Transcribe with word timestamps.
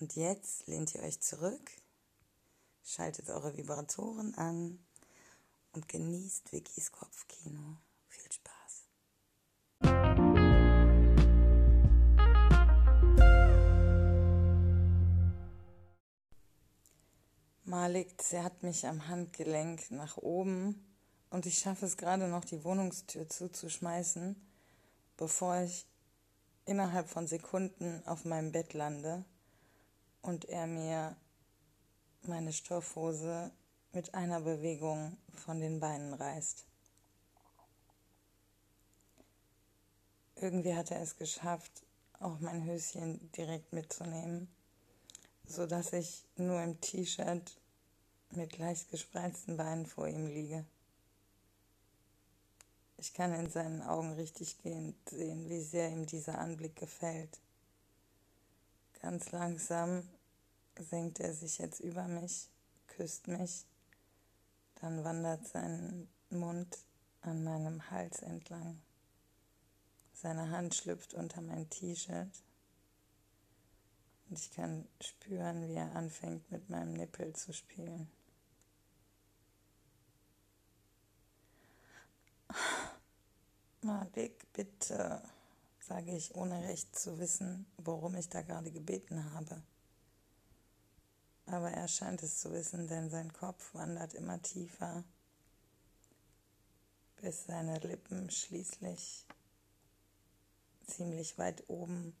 Und 0.00 0.16
jetzt 0.16 0.66
lehnt 0.66 0.94
ihr 0.94 1.02
euch 1.02 1.20
zurück, 1.20 1.70
schaltet 2.82 3.28
eure 3.28 3.54
Vibratoren 3.58 4.34
an 4.34 4.78
und 5.72 5.88
genießt 5.88 6.52
Vickys 6.52 6.90
Kopfkino. 6.90 7.76
Viel 8.08 8.32
Spaß. 8.32 8.86
Malik 17.64 18.22
zerrt 18.22 18.62
mich 18.62 18.86
am 18.86 19.06
Handgelenk 19.06 19.90
nach 19.90 20.16
oben 20.16 20.82
und 21.28 21.44
ich 21.44 21.58
schaffe 21.58 21.84
es 21.84 21.98
gerade 21.98 22.26
noch, 22.26 22.46
die 22.46 22.64
Wohnungstür 22.64 23.28
zuzuschmeißen, 23.28 24.34
bevor 25.18 25.60
ich 25.60 25.86
innerhalb 26.64 27.06
von 27.06 27.26
Sekunden 27.26 28.02
auf 28.06 28.24
meinem 28.24 28.50
Bett 28.50 28.72
lande 28.72 29.26
und 30.22 30.44
er 30.46 30.66
mir 30.66 31.16
meine 32.22 32.52
Stoffhose 32.52 33.50
mit 33.92 34.14
einer 34.14 34.40
Bewegung 34.40 35.16
von 35.34 35.60
den 35.60 35.80
Beinen 35.80 36.14
reißt. 36.14 36.64
Irgendwie 40.36 40.74
hat 40.74 40.90
er 40.90 41.00
es 41.00 41.16
geschafft, 41.16 41.82
auch 42.18 42.38
mein 42.40 42.64
Höschen 42.64 43.30
direkt 43.32 43.72
mitzunehmen, 43.72 44.48
so 45.46 45.66
dass 45.66 45.92
ich 45.92 46.24
nur 46.36 46.62
im 46.62 46.80
T-Shirt 46.80 47.60
mit 48.30 48.58
leicht 48.58 48.90
gespreizten 48.90 49.56
Beinen 49.56 49.86
vor 49.86 50.06
ihm 50.06 50.26
liege. 50.26 50.64
Ich 52.96 53.14
kann 53.14 53.32
in 53.32 53.50
seinen 53.50 53.82
Augen 53.82 54.12
richtig 54.12 54.62
gehend 54.62 54.94
sehen, 55.08 55.48
wie 55.48 55.60
sehr 55.60 55.90
ihm 55.90 56.06
dieser 56.06 56.38
Anblick 56.38 56.76
gefällt. 56.76 57.40
Ganz 59.00 59.32
langsam 59.32 60.08
senkt 60.78 61.20
er 61.20 61.32
sich 61.32 61.58
jetzt 61.58 61.80
über 61.80 62.06
mich, 62.06 62.48
küsst 62.86 63.28
mich, 63.28 63.64
dann 64.76 65.04
wandert 65.04 65.46
sein 65.48 66.08
Mund 66.30 66.78
an 67.22 67.42
meinem 67.44 67.90
Hals 67.90 68.22
entlang. 68.22 68.80
Seine 70.12 70.50
Hand 70.50 70.74
schlüpft 70.74 71.14
unter 71.14 71.40
mein 71.40 71.68
T-Shirt 71.70 72.42
und 74.28 74.38
ich 74.38 74.50
kann 74.50 74.86
spüren, 75.00 75.66
wie 75.68 75.74
er 75.74 75.96
anfängt 75.96 76.50
mit 76.50 76.68
meinem 76.68 76.92
Nippel 76.92 77.34
zu 77.34 77.52
spielen. 77.52 78.10
Malik, 83.82 84.52
bitte, 84.52 85.22
sage 85.90 86.16
ich, 86.16 86.36
ohne 86.36 86.62
recht 86.68 86.96
zu 86.96 87.18
wissen, 87.18 87.66
worum 87.76 88.14
ich 88.14 88.28
da 88.28 88.42
gerade 88.42 88.70
gebeten 88.70 89.34
habe. 89.34 89.60
Aber 91.46 91.72
er 91.72 91.88
scheint 91.88 92.22
es 92.22 92.38
zu 92.38 92.52
wissen, 92.52 92.86
denn 92.86 93.10
sein 93.10 93.32
Kopf 93.32 93.74
wandert 93.74 94.14
immer 94.14 94.40
tiefer, 94.40 95.02
bis 97.20 97.44
seine 97.46 97.80
Lippen 97.80 98.30
schließlich 98.30 99.26
ziemlich 100.86 101.36
weit 101.38 101.68
oben 101.68 102.14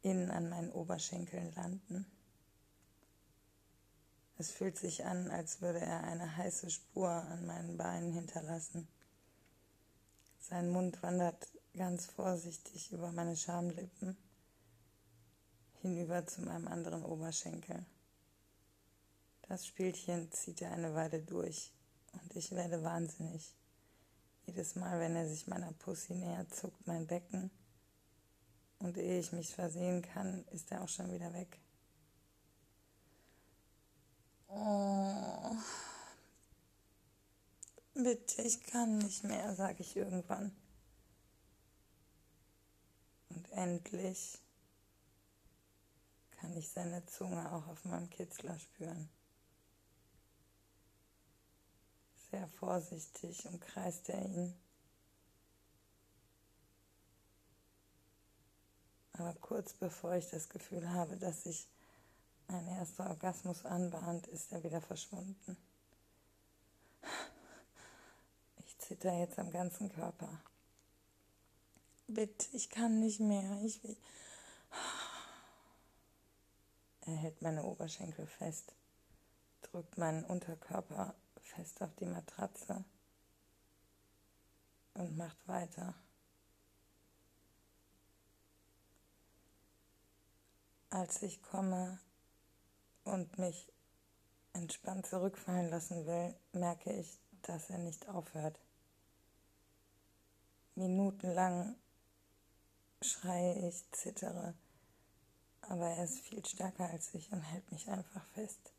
innen 0.00 0.30
an 0.30 0.48
meinen 0.48 0.72
Oberschenkeln 0.72 1.52
landen. 1.54 2.06
Es 4.38 4.50
fühlt 4.50 4.78
sich 4.78 5.04
an, 5.04 5.30
als 5.30 5.60
würde 5.60 5.80
er 5.80 6.02
eine 6.04 6.38
heiße 6.38 6.70
Spur 6.70 7.10
an 7.10 7.44
meinen 7.44 7.76
Beinen 7.76 8.14
hinterlassen. 8.14 8.88
Sein 10.40 10.70
Mund 10.70 11.02
wandert 11.02 11.46
ganz 11.74 12.06
vorsichtig 12.06 12.92
über 12.92 13.12
meine 13.12 13.36
Schamlippen 13.36 14.16
hinüber 15.80 16.26
zu 16.26 16.42
meinem 16.42 16.68
anderen 16.68 17.04
Oberschenkel. 17.04 17.84
Das 19.48 19.66
Spielchen 19.66 20.30
zieht 20.30 20.62
er 20.62 20.72
eine 20.72 20.94
Weile 20.94 21.20
durch 21.20 21.72
und 22.12 22.36
ich 22.36 22.52
werde 22.52 22.82
wahnsinnig. 22.82 23.54
Jedes 24.46 24.74
Mal, 24.76 24.98
wenn 25.00 25.16
er 25.16 25.28
sich 25.28 25.46
meiner 25.46 25.72
Pussy 25.72 26.14
nähert, 26.14 26.54
zuckt 26.54 26.86
mein 26.86 27.06
Becken 27.06 27.50
und 28.78 28.96
ehe 28.96 29.18
ich 29.18 29.32
mich 29.32 29.54
versehen 29.54 30.02
kann, 30.02 30.44
ist 30.52 30.70
er 30.72 30.82
auch 30.82 30.88
schon 30.88 31.12
wieder 31.12 31.32
weg. 31.32 31.58
Oh. 34.48 35.56
Bitte, 37.94 38.42
ich 38.42 38.62
kann 38.64 38.98
nicht 38.98 39.24
mehr, 39.24 39.54
sage 39.54 39.82
ich 39.82 39.96
irgendwann. 39.96 40.54
Und 43.34 43.50
endlich 43.52 44.38
kann 46.32 46.56
ich 46.56 46.68
seine 46.68 47.04
Zunge 47.06 47.52
auch 47.52 47.66
auf 47.68 47.84
meinem 47.84 48.10
Kitzler 48.10 48.58
spüren. 48.58 49.08
Sehr 52.30 52.48
vorsichtig 52.48 53.46
umkreist 53.46 54.08
er 54.08 54.24
ihn. 54.24 54.54
Aber 59.14 59.34
kurz 59.34 59.74
bevor 59.74 60.14
ich 60.14 60.28
das 60.30 60.48
Gefühl 60.48 60.88
habe, 60.88 61.16
dass 61.16 61.44
sich 61.44 61.68
ein 62.48 62.66
erster 62.66 63.08
Orgasmus 63.08 63.64
anbahnt, 63.64 64.26
ist 64.28 64.52
er 64.52 64.64
wieder 64.64 64.80
verschwunden 64.80 65.56
zitter 68.92 69.18
jetzt 69.18 69.38
am 69.38 69.50
ganzen 69.50 69.90
Körper. 69.90 70.28
Bitte, 72.14 72.46
ich 72.52 72.68
kann 72.68 73.00
nicht 73.00 73.20
mehr. 73.20 73.58
Ich 73.64 73.82
will. 73.82 73.96
Er 77.06 77.14
hält 77.16 77.40
meine 77.40 77.64
Oberschenkel 77.64 78.26
fest, 78.26 78.74
drückt 79.62 79.96
meinen 79.96 80.22
Unterkörper 80.24 81.14
fest 81.40 81.80
auf 81.80 81.94
die 81.94 82.04
Matratze 82.04 82.84
und 84.92 85.16
macht 85.16 85.48
weiter. 85.48 85.94
Als 90.90 91.22
ich 91.22 91.42
komme 91.42 91.98
und 93.04 93.38
mich 93.38 93.72
entspannt 94.52 95.06
zurückfallen 95.06 95.70
lassen 95.70 96.04
will, 96.06 96.34
merke 96.52 96.92
ich, 96.92 97.18
dass 97.40 97.70
er 97.70 97.78
nicht 97.78 98.06
aufhört. 98.10 98.60
Minutenlang 100.74 101.74
schreie 103.22 103.68
ich, 103.68 103.90
zittere, 103.92 104.54
aber 105.62 105.88
er 105.88 106.04
ist 106.04 106.18
viel 106.18 106.44
stärker 106.44 106.88
als 106.90 107.14
ich 107.14 107.30
und 107.32 107.40
hält 107.40 107.70
mich 107.70 107.88
einfach 107.88 108.24
fest. 108.34 108.72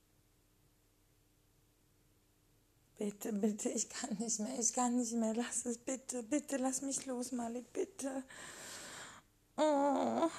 Bitte, 2.97 3.33
bitte, 3.33 3.69
ich 3.69 3.89
kann 3.89 4.17
nicht 4.19 4.39
mehr, 4.39 4.59
ich 4.59 4.73
kann 4.73 4.97
nicht 4.97 5.13
mehr, 5.13 5.33
lass 5.33 5.65
es, 5.65 5.77
bitte, 5.77 6.23
bitte, 6.23 6.57
lass 6.57 6.81
mich 6.81 7.05
los, 7.05 7.31
Malik, 7.31 7.71
bitte. 7.73 8.23
Oh. 9.57 10.29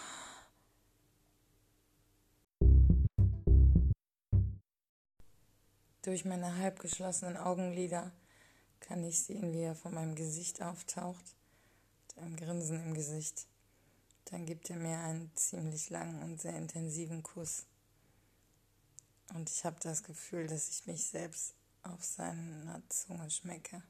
Durch 6.03 6.25
meine 6.25 6.57
halb 6.59 6.79
geschlossenen 6.81 7.37
Augenlider 7.39 8.13
kann 8.81 9.03
ich 9.03 9.23
sehen, 9.23 9.53
wie 9.55 9.63
er 9.63 9.75
von 9.75 9.95
meinem 9.95 10.15
Gesicht 10.15 10.61
auftaucht 10.63 11.25
ein 12.17 12.37
Grinsen 12.37 12.83
im 12.85 12.95
Gesicht. 12.95 13.47
Dann 14.35 14.47
gibt 14.47 14.69
er 14.69 14.75
mir 14.75 14.99
einen 14.99 15.31
ziemlich 15.37 15.91
langen 15.91 16.21
und 16.25 16.41
sehr 16.41 16.57
intensiven 16.57 17.23
Kuss. 17.23 17.67
Und 19.33 19.49
ich 19.49 19.65
habe 19.65 19.77
das 19.79 20.03
Gefühl, 20.03 20.49
dass 20.49 20.69
ich 20.71 20.89
mich 20.89 21.07
selbst 21.07 21.55
auf 21.85 22.03
seiner 22.03 22.83
Zunge 22.89 23.31
schmecke. 23.31 23.81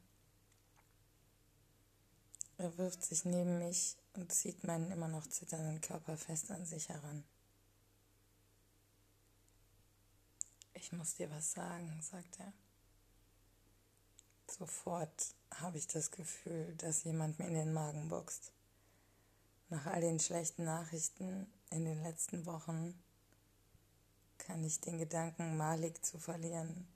Er 2.59 2.77
wirft 2.77 3.03
sich 3.03 3.25
neben 3.25 3.57
mich 3.57 3.97
und 4.13 4.31
zieht 4.31 4.63
meinen 4.63 4.91
immer 4.91 5.07
noch 5.07 5.25
zitternden 5.25 5.81
Körper 5.81 6.15
fest 6.15 6.51
an 6.51 6.63
sich 6.63 6.89
heran. 6.89 7.23
Ich 10.75 10.91
muss 10.91 11.15
dir 11.15 11.31
was 11.31 11.53
sagen, 11.53 11.99
sagt 12.03 12.39
er. 12.39 12.53
Sofort 14.47 15.33
habe 15.55 15.79
ich 15.79 15.87
das 15.87 16.11
Gefühl, 16.11 16.75
dass 16.75 17.03
jemand 17.03 17.39
mir 17.39 17.47
in 17.47 17.55
den 17.55 17.73
Magen 17.73 18.09
boxt. 18.09 18.51
Nach 19.69 19.85
all 19.87 20.01
den 20.01 20.19
schlechten 20.19 20.63
Nachrichten 20.63 21.47
in 21.71 21.85
den 21.85 22.03
letzten 22.03 22.45
Wochen 22.45 22.93
kann 24.37 24.63
ich 24.63 24.79
den 24.79 24.99
Gedanken, 24.99 25.57
Malik 25.57 26.05
zu 26.05 26.19
verlieren, 26.19 26.87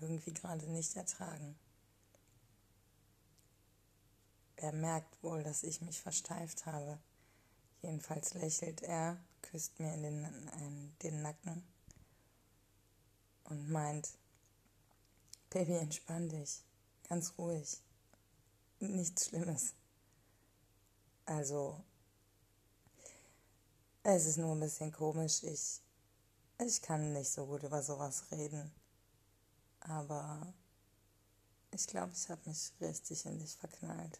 irgendwie 0.00 0.34
gerade 0.34 0.66
nicht 0.70 0.94
ertragen. 0.96 1.58
Er 4.56 4.72
merkt 4.72 5.22
wohl, 5.22 5.42
dass 5.42 5.62
ich 5.62 5.80
mich 5.80 6.00
versteift 6.00 6.66
habe. 6.66 6.98
Jedenfalls 7.80 8.34
lächelt 8.34 8.82
er, 8.82 9.16
küsst 9.40 9.78
mir 9.78 9.94
in 9.94 10.02
den, 10.02 10.24
in 10.58 10.96
den 11.02 11.22
Nacken 11.22 11.62
und 13.44 13.70
meint, 13.70 14.18
Baby, 15.50 15.76
entspann 15.76 16.28
dich, 16.28 16.62
ganz 17.08 17.32
ruhig, 17.38 17.80
nichts 18.80 19.28
Schlimmes. 19.28 19.74
Also, 21.24 21.82
es 24.14 24.24
ist 24.24 24.38
nur 24.38 24.52
ein 24.52 24.60
bisschen 24.60 24.90
komisch, 24.90 25.42
ich, 25.42 25.82
ich 26.58 26.80
kann 26.80 27.12
nicht 27.12 27.30
so 27.30 27.44
gut 27.44 27.62
über 27.62 27.82
sowas 27.82 28.24
reden, 28.30 28.72
aber 29.80 30.54
ich 31.72 31.86
glaube, 31.86 32.12
ich 32.14 32.28
habe 32.30 32.40
mich 32.48 32.72
richtig 32.80 33.26
in 33.26 33.38
dich 33.38 33.54
verknallt. 33.56 34.18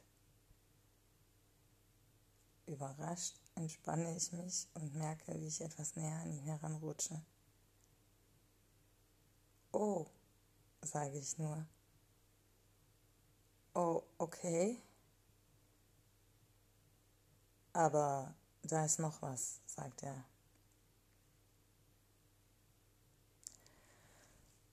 Überrascht 2.67 3.41
entspanne 3.55 4.15
ich 4.15 4.31
mich 4.33 4.69
und 4.75 4.95
merke, 4.95 5.35
wie 5.41 5.47
ich 5.47 5.63
etwas 5.63 5.97
näher 5.97 6.19
an 6.19 6.33
ihn 6.33 6.43
heranrutsche. 6.43 7.23
Oh, 9.73 10.07
sage 10.83 11.19
ich 11.19 11.39
nur. 11.39 11.67
Oh, 13.75 14.03
okay. 14.19 14.83
Aber 17.73 18.35
da 18.73 18.85
ist 18.85 18.99
noch 18.99 19.23
was, 19.23 19.61
sagt 19.67 20.03
er. 20.03 20.25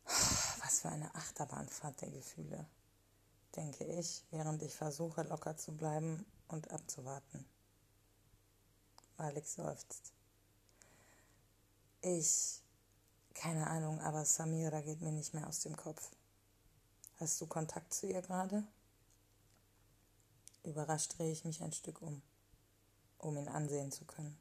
Was 0.06 0.80
für 0.80 0.89
eine 0.89 1.13
Achterbahnfahrt 1.15 2.01
der 2.01 2.12
Gefühle, 2.12 2.65
denke 3.56 3.86
ich, 3.86 4.24
während 4.31 4.62
ich 4.62 4.75
versuche, 4.75 5.24
locker 5.24 5.57
zu 5.57 5.75
bleiben 5.75 6.25
und 6.47 6.71
abzuwarten. 6.71 7.45
Alex 9.18 9.56
seufzt. 9.56 10.13
Ich, 12.01 12.62
keine 13.33 13.68
Ahnung, 13.68 14.00
aber 14.01 14.25
Samira 14.25 14.81
geht 14.81 15.01
mir 15.01 15.12
nicht 15.12 15.33
mehr 15.33 15.47
aus 15.47 15.62
dem 15.62 15.75
Kopf. 15.75 16.12
Hast 17.19 17.39
du 17.39 17.47
Kontakt 17.47 17.94
zu 17.94 18.07
ihr 18.07 18.21
gerade? 18.21 18.63
Überrascht 20.63 21.18
drehe 21.18 21.31
ich 21.31 21.45
mich 21.45 21.63
ein 21.63 21.71
Stück 21.71 22.01
um, 22.01 22.21
um 23.25 23.38
ihn 23.38 23.48
ansehen 23.48 23.92
zu 23.92 24.06
können. 24.06 24.38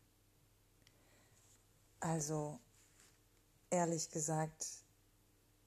Also, 2.00 2.58
ehrlich 3.70 4.10
gesagt, 4.10 4.66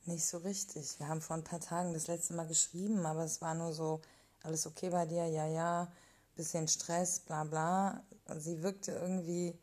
nicht 0.05 0.25
so 0.25 0.37
richtig. 0.37 0.99
Wir 0.99 1.07
haben 1.07 1.21
vor 1.21 1.35
ein 1.35 1.43
paar 1.43 1.59
Tagen 1.59 1.93
das 1.93 2.07
letzte 2.07 2.33
Mal 2.33 2.47
geschrieben, 2.47 3.05
aber 3.05 3.23
es 3.23 3.41
war 3.41 3.55
nur 3.55 3.73
so, 3.73 4.01
alles 4.43 4.67
okay 4.67 4.89
bei 4.89 5.05
dir, 5.05 5.25
ja, 5.27 5.47
ja, 5.47 5.91
bisschen 6.35 6.67
Stress, 6.67 7.19
bla 7.19 7.43
bla. 7.43 8.03
Sie 8.37 8.61
wirkte 8.61 8.91
irgendwie, 8.91 9.57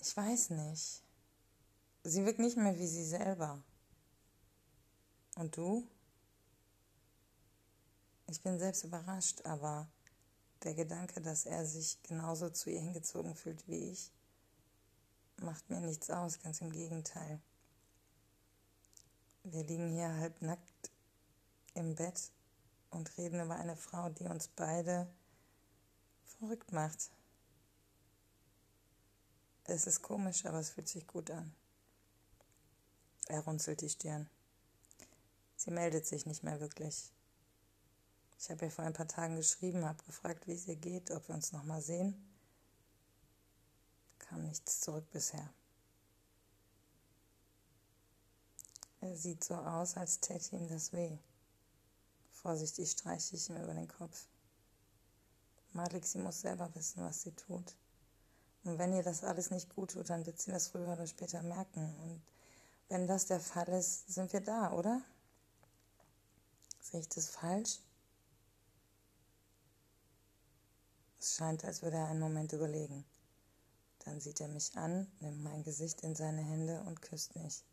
ich 0.00 0.16
weiß 0.16 0.50
nicht. 0.50 1.02
Sie 2.04 2.24
wirkt 2.24 2.38
nicht 2.38 2.56
mehr 2.56 2.78
wie 2.78 2.86
sie 2.86 3.04
selber. 3.04 3.62
Und 5.36 5.56
du? 5.56 5.86
Ich 8.28 8.40
bin 8.40 8.58
selbst 8.58 8.84
überrascht, 8.84 9.44
aber 9.44 9.86
der 10.66 10.74
Gedanke, 10.74 11.20
dass 11.20 11.46
er 11.46 11.64
sich 11.64 12.02
genauso 12.02 12.50
zu 12.50 12.70
ihr 12.70 12.80
hingezogen 12.80 13.36
fühlt 13.36 13.66
wie 13.68 13.92
ich, 13.92 14.10
macht 15.36 15.70
mir 15.70 15.80
nichts 15.80 16.10
aus, 16.10 16.40
ganz 16.40 16.60
im 16.60 16.72
Gegenteil. 16.72 17.40
Wir 19.44 19.62
liegen 19.62 19.88
hier 19.88 20.12
halb 20.16 20.42
nackt 20.42 20.90
im 21.74 21.94
Bett 21.94 22.32
und 22.90 23.16
reden 23.16 23.40
über 23.40 23.54
eine 23.54 23.76
Frau, 23.76 24.08
die 24.08 24.24
uns 24.24 24.48
beide 24.48 25.08
verrückt 26.24 26.72
macht. 26.72 27.10
Es 29.64 29.86
ist 29.86 30.02
komisch, 30.02 30.46
aber 30.46 30.58
es 30.58 30.70
fühlt 30.70 30.88
sich 30.88 31.06
gut 31.06 31.30
an. 31.30 31.54
Er 33.28 33.40
runzelt 33.40 33.82
die 33.82 33.88
Stirn. 33.88 34.28
Sie 35.54 35.70
meldet 35.70 36.06
sich 36.06 36.26
nicht 36.26 36.42
mehr 36.42 36.60
wirklich. 36.60 37.12
Ich 38.38 38.50
habe 38.50 38.66
ihr 38.66 38.70
vor 38.70 38.84
ein 38.84 38.92
paar 38.92 39.08
Tagen 39.08 39.36
geschrieben, 39.36 39.84
habe 39.84 40.02
gefragt, 40.04 40.46
wie 40.46 40.52
es 40.52 40.66
ihr 40.66 40.76
geht, 40.76 41.10
ob 41.10 41.28
wir 41.28 41.34
uns 41.34 41.52
noch 41.52 41.64
mal 41.64 41.80
sehen. 41.80 42.14
Kam 44.18 44.42
nichts 44.42 44.80
zurück 44.80 45.10
bisher. 45.12 45.48
Er 49.00 49.16
sieht 49.16 49.44
so 49.44 49.54
aus, 49.54 49.96
als 49.96 50.20
täte 50.20 50.56
ihm 50.56 50.68
das 50.68 50.92
weh. 50.92 51.18
Vorsichtig 52.32 52.90
streiche 52.90 53.36
ich 53.36 53.48
ihm 53.48 53.56
über 53.56 53.74
den 53.74 53.88
Kopf. 53.88 54.26
Malik, 55.72 56.06
sie 56.06 56.18
muss 56.18 56.40
selber 56.40 56.74
wissen, 56.74 57.02
was 57.02 57.22
sie 57.22 57.32
tut. 57.32 57.76
Und 58.64 58.78
wenn 58.78 58.92
ihr 58.92 59.02
das 59.02 59.22
alles 59.22 59.50
nicht 59.50 59.74
gut 59.74 59.92
tut, 59.92 60.10
dann 60.10 60.26
wird 60.26 60.40
sie 60.40 60.50
das 60.50 60.68
früher 60.68 60.88
oder 60.88 61.06
später 61.06 61.42
merken. 61.42 61.94
Und 62.02 62.22
wenn 62.88 63.06
das 63.06 63.26
der 63.26 63.40
Fall 63.40 63.68
ist, 63.68 64.12
sind 64.12 64.32
wir 64.32 64.40
da, 64.40 64.72
oder? 64.72 65.02
Sehe 66.80 67.00
ich 67.00 67.08
das 67.08 67.28
falsch? 67.28 67.78
Es 71.18 71.36
scheint, 71.36 71.64
als 71.64 71.82
würde 71.82 71.96
er 71.96 72.08
einen 72.08 72.20
Moment 72.20 72.52
überlegen. 72.52 73.04
Dann 74.04 74.20
sieht 74.20 74.40
er 74.40 74.48
mich 74.48 74.76
an, 74.76 75.10
nimmt 75.20 75.42
mein 75.42 75.62
Gesicht 75.64 76.02
in 76.02 76.14
seine 76.14 76.42
Hände 76.42 76.80
und 76.82 77.02
küsst 77.02 77.34
mich. 77.36 77.64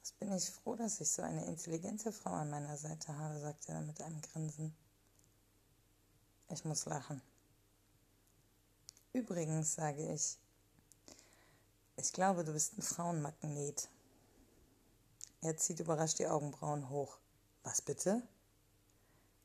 Was 0.00 0.12
bin 0.12 0.32
ich 0.32 0.50
froh, 0.50 0.76
dass 0.76 1.00
ich 1.00 1.10
so 1.10 1.22
eine 1.22 1.44
intelligente 1.44 2.12
Frau 2.12 2.30
an 2.30 2.50
meiner 2.50 2.76
Seite 2.76 3.16
habe, 3.18 3.38
sagt 3.40 3.68
er 3.68 3.80
mit 3.82 4.00
einem 4.00 4.20
Grinsen. 4.22 4.74
Ich 6.48 6.64
muss 6.64 6.86
lachen. 6.86 7.20
Übrigens 9.12 9.74
sage 9.74 10.14
ich, 10.14 10.38
ich 11.96 12.12
glaube, 12.12 12.44
du 12.44 12.52
bist 12.52 12.78
ein 12.78 12.82
Frauenmagnet. 12.82 13.88
Er 15.42 15.56
zieht 15.56 15.80
überrascht 15.80 16.18
die 16.18 16.26
Augenbrauen 16.26 16.88
hoch. 16.88 17.18
Was 17.62 17.82
bitte? 17.82 18.22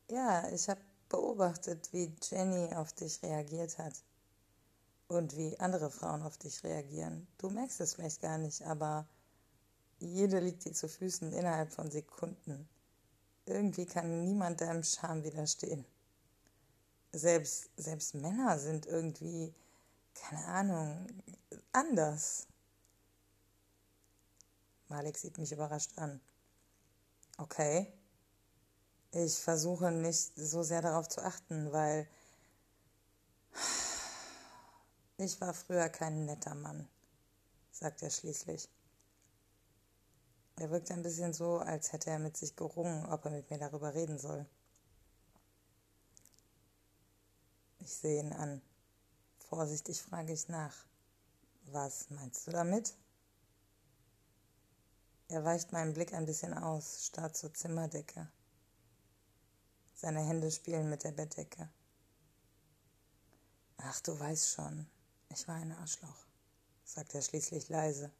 Ja, 0.09 0.47
ich 0.49 0.69
habe 0.69 0.79
beobachtet, 1.13 1.93
wie 1.93 2.13
Jenny 2.21 2.73
auf 2.75 2.93
dich 2.93 3.21
reagiert 3.23 3.77
hat. 3.77 3.93
Und 5.07 5.37
wie 5.37 5.59
andere 5.59 5.91
Frauen 5.91 6.23
auf 6.23 6.37
dich 6.37 6.63
reagieren. 6.63 7.27
Du 7.37 7.49
merkst 7.49 7.79
es 7.81 7.93
vielleicht 7.93 8.21
gar 8.21 8.37
nicht, 8.37 8.63
aber 8.63 9.05
jede 9.99 10.39
liegt 10.39 10.65
dir 10.65 10.73
zu 10.73 10.89
Füßen 10.89 11.31
innerhalb 11.33 11.71
von 11.71 11.91
Sekunden. 11.91 12.67
Irgendwie 13.45 13.85
kann 13.85 14.23
niemand 14.23 14.61
deinem 14.61 14.83
Charme 14.83 15.23
widerstehen 15.23 15.85
selbst, 17.13 17.69
selbst 17.77 18.15
Männer 18.15 18.59
sind 18.59 18.87
irgendwie, 18.87 19.53
keine 20.15 20.45
Ahnung, 20.45 21.07
anders. 21.71 22.47
Malik 24.89 25.17
sieht 25.17 25.37
mich 25.37 25.51
überrascht 25.51 25.91
an. 25.97 26.19
Okay. 27.37 27.93
Ich 29.15 29.37
versuche 29.37 29.91
nicht 29.91 30.35
so 30.35 30.63
sehr 30.63 30.81
darauf 30.81 31.07
zu 31.07 31.23
achten, 31.23 31.71
weil 31.71 32.07
ich 35.17 35.39
war 35.39 35.53
früher 35.53 35.87
kein 35.89 36.25
netter 36.25 36.55
Mann, 36.55 36.89
sagt 37.71 38.01
er 38.01 38.09
schließlich. 38.09 38.67
Er 40.55 40.71
wirkt 40.71 40.89
ein 40.89 41.03
bisschen 41.03 41.31
so, 41.31 41.59
als 41.59 41.93
hätte 41.93 42.09
er 42.09 42.17
mit 42.17 42.37
sich 42.37 42.55
gerungen, 42.55 43.05
ob 43.05 43.25
er 43.25 43.31
mit 43.31 43.51
mir 43.51 43.59
darüber 43.59 43.93
reden 43.93 44.17
soll. 44.17 44.47
Ich 47.77 47.95
sehe 47.95 48.19
ihn 48.19 48.33
an. 48.33 48.63
Vorsichtig 49.37 50.01
frage 50.01 50.33
ich 50.33 50.47
nach. 50.47 50.73
Was 51.65 52.09
meinst 52.09 52.47
du 52.47 52.51
damit? 52.51 52.95
Er 55.27 55.45
weicht 55.45 55.71
meinen 55.71 55.93
Blick 55.93 56.13
ein 56.13 56.25
bisschen 56.25 56.55
aus, 56.55 57.05
starrt 57.05 57.37
zur 57.37 57.53
Zimmerdecke. 57.53 58.27
Seine 60.03 60.19
Hände 60.19 60.51
spielen 60.51 60.89
mit 60.89 61.05
der 61.05 61.13
Bettdecke. 61.13 61.69
Ach, 63.77 64.01
du 64.01 64.19
weißt 64.19 64.49
schon, 64.49 64.85
ich 65.29 65.47
war 65.47 65.55
ein 65.55 65.71
Arschloch, 65.71 66.25
sagt 66.83 67.15
er 67.15 67.21
schließlich 67.21 67.69
leise. 67.69 68.11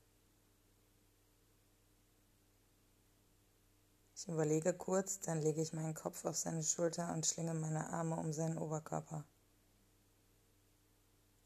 Ich 4.16 4.30
überlege 4.30 4.74
kurz, 4.74 5.20
dann 5.20 5.42
lege 5.42 5.62
ich 5.62 5.74
meinen 5.74 5.94
Kopf 5.94 6.24
auf 6.24 6.38
seine 6.38 6.64
Schulter 6.64 7.12
und 7.12 7.26
schlinge 7.26 7.54
meine 7.54 7.90
Arme 7.90 8.16
um 8.16 8.32
seinen 8.32 8.58
Oberkörper. 8.58 9.26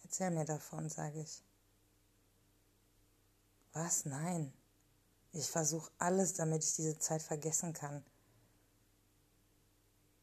Erzähl 0.04 0.30
mir 0.30 0.46
davon, 0.46 0.88
sage 0.88 1.20
ich. 1.20 1.44
Was? 3.74 4.06
Nein. 4.06 4.54
Ich 5.32 5.50
versuche 5.50 5.92
alles, 5.98 6.36
damit 6.36 6.64
ich 6.64 6.76
diese 6.76 7.00
Zeit 7.00 7.24
vergessen 7.24 7.74
kann. 7.74 8.06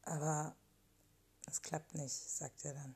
Aber 0.05 0.55
es 1.47 1.61
klappt 1.61 1.95
nicht, 1.95 2.13
sagt 2.13 2.63
er 2.65 2.73
dann. 2.73 2.95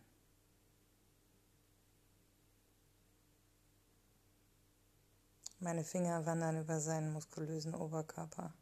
Meine 5.59 5.83
Finger 5.83 6.25
wandern 6.25 6.61
über 6.61 6.79
seinen 6.79 7.11
muskulösen 7.11 7.75
Oberkörper. 7.75 8.53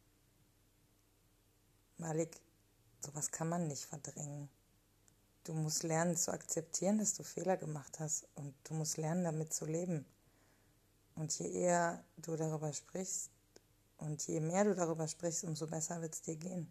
Malik, 1.98 2.40
sowas 3.00 3.30
kann 3.30 3.48
man 3.48 3.68
nicht 3.68 3.84
verdrängen. 3.84 4.48
Du 5.44 5.52
musst 5.52 5.84
lernen 5.84 6.16
zu 6.16 6.32
akzeptieren, 6.32 6.98
dass 6.98 7.14
du 7.14 7.22
Fehler 7.22 7.56
gemacht 7.56 8.00
hast 8.00 8.26
und 8.34 8.54
du 8.64 8.74
musst 8.74 8.96
lernen, 8.96 9.24
damit 9.24 9.54
zu 9.54 9.64
leben. 9.64 10.04
Und 11.14 11.38
je 11.38 11.50
eher 11.50 12.04
du 12.16 12.36
darüber 12.36 12.72
sprichst 12.72 13.30
und 13.98 14.26
je 14.26 14.40
mehr 14.40 14.64
du 14.64 14.74
darüber 14.74 15.06
sprichst, 15.06 15.44
umso 15.44 15.66
besser 15.66 16.00
wird 16.02 16.14
es 16.14 16.22
dir 16.22 16.36
gehen. 16.36 16.70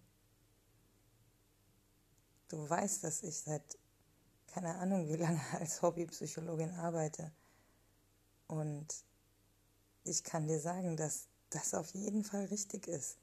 Du 2.49 2.69
weißt, 2.69 3.03
dass 3.03 3.23
ich 3.23 3.39
seit 3.41 3.77
keine 4.47 4.75
Ahnung 4.75 5.07
wie 5.07 5.17
lange 5.17 5.41
als 5.59 5.81
Hobbypsychologin 5.81 6.71
arbeite. 6.71 7.31
Und 8.47 8.87
ich 10.03 10.23
kann 10.23 10.47
dir 10.47 10.59
sagen, 10.59 10.97
dass 10.97 11.27
das 11.49 11.73
auf 11.73 11.93
jeden 11.93 12.23
Fall 12.23 12.45
richtig 12.45 12.87
ist. 12.87 13.17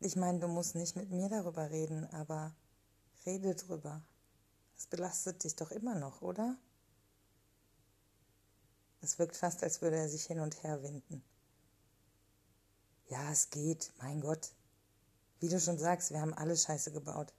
Ich 0.00 0.16
meine, 0.16 0.40
du 0.40 0.48
musst 0.48 0.74
nicht 0.74 0.94
mit 0.94 1.10
mir 1.10 1.28
darüber 1.28 1.70
reden, 1.70 2.06
aber 2.12 2.54
rede 3.24 3.54
drüber. 3.54 4.02
Es 4.76 4.86
belastet 4.86 5.42
dich 5.44 5.56
doch 5.56 5.70
immer 5.70 5.94
noch, 5.94 6.22
oder? 6.22 6.58
Es 9.00 9.18
wirkt 9.18 9.36
fast, 9.36 9.62
als 9.62 9.80
würde 9.80 9.96
er 9.96 10.08
sich 10.08 10.26
hin 10.26 10.40
und 10.40 10.62
her 10.62 10.82
winden. 10.82 11.22
Ja, 13.08 13.30
es 13.30 13.50
geht, 13.50 13.92
mein 13.98 14.20
Gott. 14.20 14.52
Wie 15.40 15.48
du 15.48 15.60
schon 15.60 15.78
sagst, 15.78 16.10
wir 16.10 16.20
haben 16.20 16.34
alle 16.34 16.56
Scheiße 16.56 16.92
gebaut. 16.92 17.32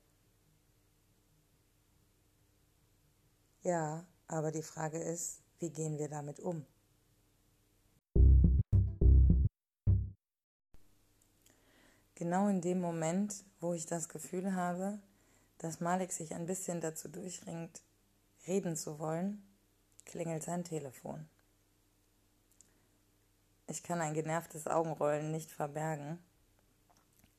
Ja, 3.63 4.05
aber 4.27 4.51
die 4.51 4.63
Frage 4.63 4.99
ist, 4.99 5.41
wie 5.59 5.69
gehen 5.69 5.97
wir 5.97 6.09
damit 6.09 6.39
um? 6.39 6.65
Genau 12.15 12.47
in 12.47 12.61
dem 12.61 12.81
Moment, 12.81 13.43
wo 13.59 13.73
ich 13.73 13.85
das 13.85 14.09
Gefühl 14.09 14.55
habe, 14.55 14.99
dass 15.59 15.79
Malik 15.79 16.11
sich 16.11 16.33
ein 16.33 16.45
bisschen 16.45 16.81
dazu 16.81 17.09
durchringt, 17.09 17.81
reden 18.47 18.75
zu 18.75 18.99
wollen, 18.99 19.43
klingelt 20.05 20.43
sein 20.43 20.63
Telefon. 20.63 21.27
Ich 23.67 23.83
kann 23.83 24.01
ein 24.01 24.13
genervtes 24.13 24.67
Augenrollen 24.67 25.31
nicht 25.31 25.51
verbergen. 25.51 26.19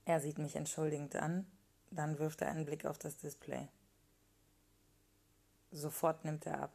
Er 0.04 0.20
sieht 0.20 0.38
mich 0.38 0.56
entschuldigend 0.56 1.16
an, 1.16 1.46
dann 1.90 2.18
wirft 2.18 2.42
er 2.42 2.48
einen 2.48 2.66
Blick 2.66 2.84
auf 2.84 2.98
das 2.98 3.16
Display. 3.16 3.68
Sofort 5.70 6.24
nimmt 6.24 6.46
er 6.46 6.62
ab. 6.62 6.72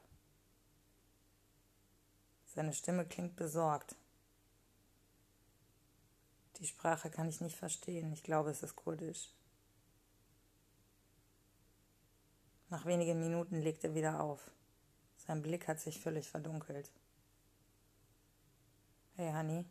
Seine 2.45 2.73
Stimme 2.73 3.05
klingt 3.05 3.35
besorgt. 3.35 3.95
Die 6.57 6.67
Sprache 6.67 7.09
kann 7.09 7.27
ich 7.27 7.41
nicht 7.41 7.57
verstehen. 7.57 8.13
Ich 8.13 8.23
glaube, 8.23 8.51
es 8.51 8.61
ist 8.61 8.75
kurdisch. 8.75 9.33
Nach 12.69 12.85
wenigen 12.85 13.19
Minuten 13.19 13.61
legt 13.61 13.83
er 13.83 13.95
wieder 13.95 14.19
auf. 14.19 14.51
Sein 15.17 15.41
Blick 15.41 15.67
hat 15.67 15.79
sich 15.79 15.99
völlig 15.99 16.29
verdunkelt. 16.29 16.91
Hey, 19.15 19.31
Honey. 19.31 19.65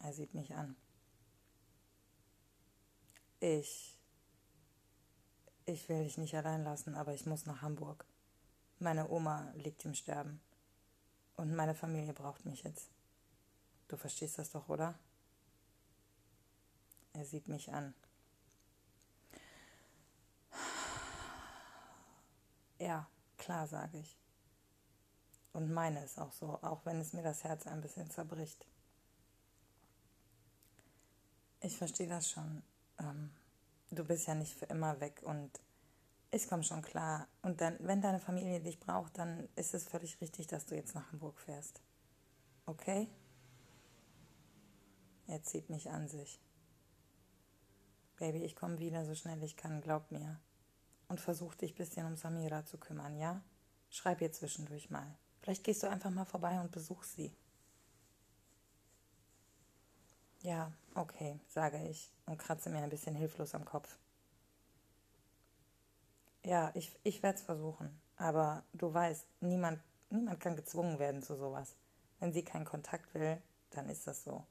Er 0.00 0.12
sieht 0.12 0.34
mich 0.34 0.54
an. 0.54 0.76
Ich. 3.40 3.97
Ich 5.68 5.86
will 5.90 6.02
dich 6.02 6.16
nicht 6.16 6.34
allein 6.34 6.64
lassen, 6.64 6.94
aber 6.94 7.12
ich 7.12 7.26
muss 7.26 7.44
nach 7.44 7.60
Hamburg. 7.60 8.06
Meine 8.78 9.10
Oma 9.10 9.52
liegt 9.54 9.84
im 9.84 9.92
Sterben. 9.92 10.40
Und 11.36 11.54
meine 11.54 11.74
Familie 11.74 12.14
braucht 12.14 12.46
mich 12.46 12.62
jetzt. 12.62 12.88
Du 13.86 13.98
verstehst 13.98 14.38
das 14.38 14.50
doch, 14.50 14.70
oder? 14.70 14.98
Er 17.12 17.26
sieht 17.26 17.48
mich 17.48 17.70
an. 17.70 17.92
Ja, 22.78 23.06
klar, 23.36 23.66
sage 23.66 23.98
ich. 23.98 24.16
Und 25.52 25.70
meine 25.70 26.02
ist 26.02 26.18
auch 26.18 26.32
so, 26.32 26.58
auch 26.62 26.86
wenn 26.86 26.98
es 26.98 27.12
mir 27.12 27.22
das 27.22 27.44
Herz 27.44 27.66
ein 27.66 27.82
bisschen 27.82 28.08
zerbricht. 28.08 28.66
Ich 31.60 31.76
verstehe 31.76 32.08
das 32.08 32.30
schon. 32.30 32.62
Ähm, 32.98 33.32
du 33.90 34.04
bist 34.04 34.26
ja 34.26 34.34
nicht 34.34 34.54
für 34.54 34.66
immer 34.66 35.00
weg 35.00 35.22
und 35.24 35.60
ich 36.30 36.48
komme 36.48 36.62
schon 36.62 36.82
klar. 36.82 37.26
Und 37.42 37.60
dann, 37.60 37.76
wenn 37.80 38.02
deine 38.02 38.20
Familie 38.20 38.60
dich 38.60 38.78
braucht, 38.78 39.18
dann 39.18 39.48
ist 39.56 39.74
es 39.74 39.84
völlig 39.84 40.20
richtig, 40.20 40.46
dass 40.46 40.66
du 40.66 40.74
jetzt 40.74 40.94
nach 40.94 41.10
Hamburg 41.12 41.38
fährst. 41.38 41.80
Okay? 42.66 43.08
Er 45.26 45.42
zieht 45.42 45.70
mich 45.70 45.90
an 45.90 46.08
sich. 46.08 46.40
Baby, 48.16 48.44
ich 48.44 48.56
komme 48.56 48.78
wieder 48.78 49.04
so 49.04 49.14
schnell 49.14 49.42
ich 49.42 49.56
kann, 49.56 49.80
glaub 49.80 50.10
mir. 50.10 50.40
Und 51.08 51.20
versuch 51.20 51.54
dich 51.54 51.72
ein 51.72 51.76
bisschen 51.76 52.06
um 52.06 52.16
Samira 52.16 52.66
zu 52.66 52.76
kümmern, 52.76 53.16
ja? 53.16 53.42
Schreib 53.88 54.20
ihr 54.20 54.32
zwischendurch 54.32 54.90
mal. 54.90 55.16
Vielleicht 55.40 55.64
gehst 55.64 55.82
du 55.82 55.88
einfach 55.88 56.10
mal 56.10 56.26
vorbei 56.26 56.60
und 56.60 56.72
besuchst 56.72 57.14
sie. 57.14 57.34
Ja, 60.40 60.72
okay, 60.94 61.40
sage 61.48 61.82
ich 61.88 62.12
und 62.26 62.38
kratze 62.38 62.70
mir 62.70 62.78
ein 62.78 62.90
bisschen 62.90 63.14
hilflos 63.14 63.54
am 63.54 63.64
Kopf. 63.64 63.98
Ja, 66.44 66.70
ich, 66.74 66.98
ich 67.02 67.22
werde 67.22 67.38
es 67.38 67.44
versuchen. 67.44 68.00
Aber 68.16 68.64
du 68.72 68.92
weißt, 68.92 69.26
niemand, 69.40 69.80
niemand 70.10 70.40
kann 70.40 70.56
gezwungen 70.56 70.98
werden 70.98 71.22
zu 71.22 71.36
sowas. 71.36 71.76
Wenn 72.20 72.32
sie 72.32 72.44
keinen 72.44 72.64
Kontakt 72.64 73.14
will, 73.14 73.40
dann 73.70 73.88
ist 73.88 74.06
das 74.06 74.24
so. 74.24 74.44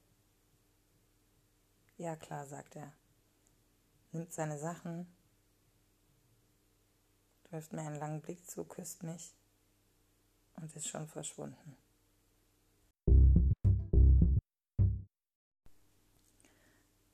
Ja, 1.98 2.15
klar, 2.15 2.46
sagt 2.46 2.75
er. 2.75 2.94
Nimmt 4.12 4.32
seine 4.32 4.58
Sachen, 4.58 5.12
wirft 7.50 7.74
mir 7.74 7.82
einen 7.82 7.96
langen 8.00 8.22
Blick 8.22 8.50
zu, 8.50 8.63
küsst 8.65 9.03
mich 9.03 9.34
und 10.56 10.75
ist 10.75 10.88
schon 10.88 11.08
verschwunden. 11.08 11.77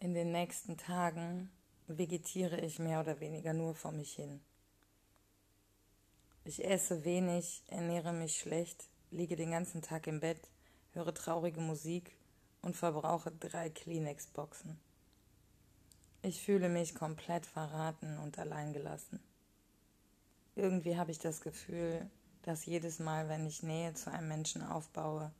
In 0.03 0.13
den 0.13 0.33
nächsten 0.33 0.75
Tagen 0.75 1.49
vegetiere 1.87 2.59
ich 2.59 2.77
mehr 2.77 2.99
oder 2.99 3.21
weniger 3.21 3.53
nur 3.53 3.73
vor 3.73 3.93
mich 3.93 4.13
hin. 4.15 4.41
Ich 6.43 6.65
esse 6.65 7.05
wenig, 7.05 7.63
ernähre 7.67 8.11
mich 8.11 8.35
schlecht, 8.35 8.89
liege 9.11 9.37
den 9.37 9.51
ganzen 9.51 9.81
Tag 9.81 10.07
im 10.07 10.19
Bett, 10.19 10.49
höre 10.91 11.13
traurige 11.13 11.61
Musik 11.61 12.17
und 12.61 12.75
verbrauche 12.75 13.31
drei 13.31 13.69
Kleenex-Boxen. 13.69 14.77
Ich 16.21 16.43
fühle 16.43 16.67
mich 16.67 16.95
komplett 16.95 17.45
verraten 17.45 18.17
und 18.17 18.37
alleingelassen. 18.37 19.21
Irgendwie 20.57 20.97
habe 20.97 21.11
ich 21.11 21.19
das 21.19 21.39
Gefühl, 21.39 22.11
dass 22.41 22.65
jedes 22.65 22.99
Mal, 22.99 23.29
wenn 23.29 23.47
ich 23.47 23.63
Nähe 23.63 23.93
zu 23.93 24.11
einem 24.11 24.27
Menschen 24.27 24.63
aufbaue, 24.63 25.31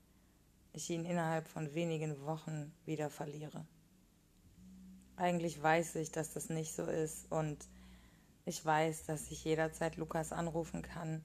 ich 0.72 0.90
ihn 0.90 1.04
innerhalb 1.04 1.50
von 1.50 1.74
wenigen 1.74 2.22
Wochen 2.22 2.74
wieder 2.86 3.10
verliere. 3.10 3.66
Eigentlich 5.16 5.62
weiß 5.62 5.96
ich, 5.96 6.12
dass 6.12 6.34
das 6.34 6.50
nicht 6.50 6.74
so 6.74 6.84
ist 6.84 7.32
und 7.32 7.68
ich 8.46 8.66
weiß, 8.66 9.06
dass 9.06 9.32
ich 9.32 9.44
jederzeit 9.44 9.96
Lukas 9.98 10.32
anrufen 10.32 10.82
kann, 10.82 11.24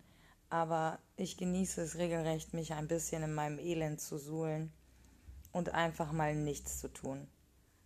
aber 0.50 0.98
ich 1.16 1.36
genieße 1.36 1.82
es 1.82 1.96
regelrecht, 1.96 2.54
mich 2.54 2.74
ein 2.74 2.88
bisschen 2.88 3.22
in 3.22 3.34
meinem 3.34 3.58
Elend 3.58 4.00
zu 4.00 4.18
suhlen 4.18 4.72
und 5.52 5.70
einfach 5.74 6.12
mal 6.12 6.34
nichts 6.34 6.80
zu 6.80 6.88
tun. 6.88 7.28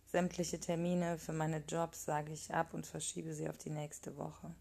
Sämtliche 0.05 0.59
Termine 0.59 1.17
für 1.17 1.33
meine 1.33 1.63
Jobs 1.67 2.05
sage 2.05 2.33
ich 2.33 2.53
ab 2.53 2.73
und 2.73 2.85
verschiebe 2.85 3.33
sie 3.33 3.49
auf 3.49 3.57
die 3.57 3.71
nächste 3.71 4.15
Woche. 4.17 4.53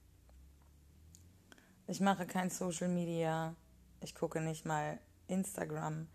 Ich 1.87 2.00
mache 2.00 2.26
kein 2.26 2.49
Social 2.49 2.88
Media, 2.88 3.54
ich 4.00 4.14
gucke 4.14 4.40
nicht 4.40 4.64
mal 4.64 4.99
Instagram, 5.26 6.08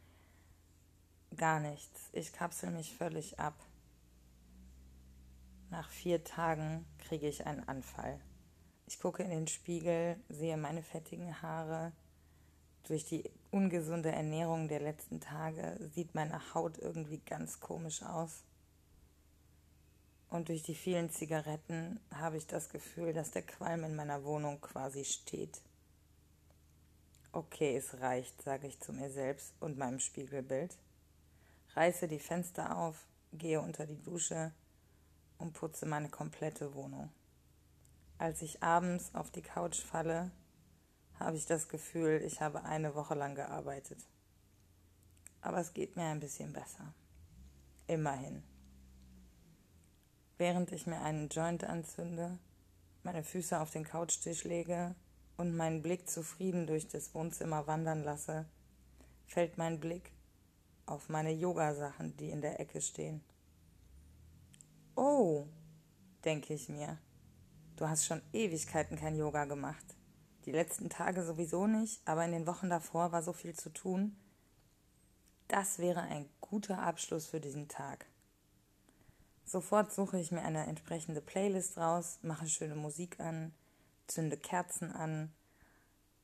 gar 1.36 1.60
nichts. 1.60 2.10
Ich 2.14 2.34
kapsel 2.34 2.72
mich 2.72 2.96
völlig 2.96 3.40
ab. 3.40 3.54
Nach 5.70 5.90
vier 5.90 6.24
Tagen 6.24 6.86
kriege 6.98 7.28
ich 7.28 7.46
einen 7.46 7.68
Anfall. 7.68 8.22
Ich 8.86 9.00
gucke 9.00 9.24
in 9.24 9.30
den 9.30 9.48
Spiegel, 9.48 10.16
sehe 10.30 10.56
meine 10.56 10.82
fettigen 10.82 11.42
Haare. 11.42 11.92
Durch 12.88 13.06
die 13.06 13.30
ungesunde 13.52 14.12
Ernährung 14.12 14.70
der 14.70 14.80
letzten 14.80 15.20
Tage 15.20 15.78
sieht 15.94 16.16
meine 16.16 16.54
Haut 16.54 16.78
irgendwie 16.78 17.20
ganz 17.20 17.60
komisch 17.60 18.02
aus. 18.02 18.44
Und 20.30 20.48
durch 20.48 20.64
die 20.64 20.76
vielen 20.76 21.10
Zigaretten 21.10 22.00
habe 22.14 22.38
ich 22.38 22.48
das 22.48 22.70
Gefühl, 22.70 23.12
dass 23.12 23.32
der 23.32 23.44
Qualm 23.44 23.84
in 23.84 23.96
meiner 23.96 24.24
Wohnung 24.24 24.62
quasi 24.62 25.04
steht. 25.04 25.62
Okay, 27.34 27.76
es 27.76 28.00
reicht, 28.00 28.42
sage 28.42 28.68
ich 28.68 28.80
zu 28.80 28.94
mir 28.94 29.10
selbst 29.10 29.54
und 29.60 29.78
meinem 29.78 30.00
Spiegelbild. 30.00 30.78
Reiße 31.76 32.08
die 32.08 32.20
Fenster 32.20 32.78
auf, 32.78 33.06
gehe 33.34 33.60
unter 33.60 33.86
die 33.86 34.02
Dusche 34.02 34.54
und 35.38 35.54
putze 35.54 35.86
meine 35.86 36.10
komplette 36.10 36.74
Wohnung. 36.74 37.10
Als 38.18 38.42
ich 38.42 38.64
abends 38.64 39.14
auf 39.14 39.30
die 39.30 39.42
Couch 39.42 39.80
falle, 39.80 40.32
habe 41.20 41.38
ich 41.38 41.46
das 41.46 41.68
Gefühl, 41.70 42.22
ich 42.26 42.42
habe 42.42 42.64
eine 42.64 42.96
Woche 42.96 43.16
lang 43.16 43.36
gearbeitet. 43.36 44.00
Aber 45.42 45.60
es 45.60 45.74
geht 45.74 45.96
mir 45.96 46.06
ein 46.06 46.20
bisschen 46.20 46.54
besser. 46.54 46.94
Immerhin. 47.88 48.44
Während 50.38 50.72
ich 50.72 50.86
mir 50.86 51.02
einen 51.02 51.30
Joint 51.30 51.64
anzünde, 51.64 52.38
meine 53.04 53.24
Füße 53.24 53.60
auf 53.60 53.72
den 53.72 53.86
Couchtisch 53.86 54.44
lege 54.44 54.96
und 55.38 55.56
meinen 55.56 55.82
Blick 55.82 56.10
zufrieden 56.10 56.68
durch 56.68 56.88
das 56.88 57.14
Wohnzimmer 57.14 57.66
wandern 57.66 58.04
lasse, 58.04 58.46
fällt 59.26 59.58
mein 59.58 59.80
Blick 59.80 60.12
auf 60.86 61.10
meine 61.10 61.32
Yogasachen, 61.32 62.16
die 62.18 62.30
in 62.30 62.42
der 62.42 62.60
Ecke 62.60 62.82
stehen. 62.82 63.22
Oh, 65.00 65.46
denke 66.26 66.56
ich 66.56 66.70
mir, 66.70 66.98
du 67.76 67.88
hast 67.88 68.08
schon 68.08 68.20
Ewigkeiten 68.34 68.98
kein 68.98 69.16
Yoga 69.16 69.46
gemacht. 69.46 69.86
Die 70.46 70.52
letzten 70.52 70.90
Tage 70.90 71.24
sowieso 71.24 71.68
nicht, 71.68 72.02
aber 72.06 72.26
in 72.26 72.32
den 72.32 72.48
Wochen 72.48 72.72
davor 72.72 73.12
war 73.12 73.22
so 73.22 73.32
viel 73.32 73.54
zu 73.54 73.70
tun. 73.70 74.18
Das 75.50 75.78
wäre 75.78 76.02
ein 76.02 76.28
guter 76.42 76.80
Abschluss 76.80 77.28
für 77.28 77.40
diesen 77.40 77.68
Tag. 77.68 78.08
Sofort 79.46 79.94
suche 79.94 80.20
ich 80.20 80.32
mir 80.32 80.42
eine 80.42 80.66
entsprechende 80.66 81.22
Playlist 81.22 81.78
raus, 81.78 82.18
mache 82.24 82.48
schöne 82.48 82.76
Musik 82.76 83.20
an, 83.20 83.54
zünde 84.08 84.36
Kerzen 84.36 84.92
an. 84.92 85.32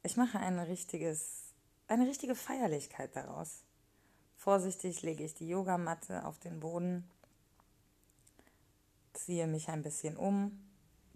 Ich 0.01 0.17
mache 0.17 0.39
ein 0.39 0.57
richtiges, 0.57 1.53
eine 1.87 2.07
richtige 2.07 2.33
Feierlichkeit 2.33 3.15
daraus. 3.15 3.61
Vorsichtig 4.35 5.03
lege 5.03 5.23
ich 5.23 5.35
die 5.35 5.47
Yogamatte 5.47 6.25
auf 6.25 6.39
den 6.39 6.59
Boden, 6.59 7.07
ziehe 9.13 9.47
mich 9.47 9.69
ein 9.69 9.83
bisschen 9.83 10.17
um, 10.17 10.69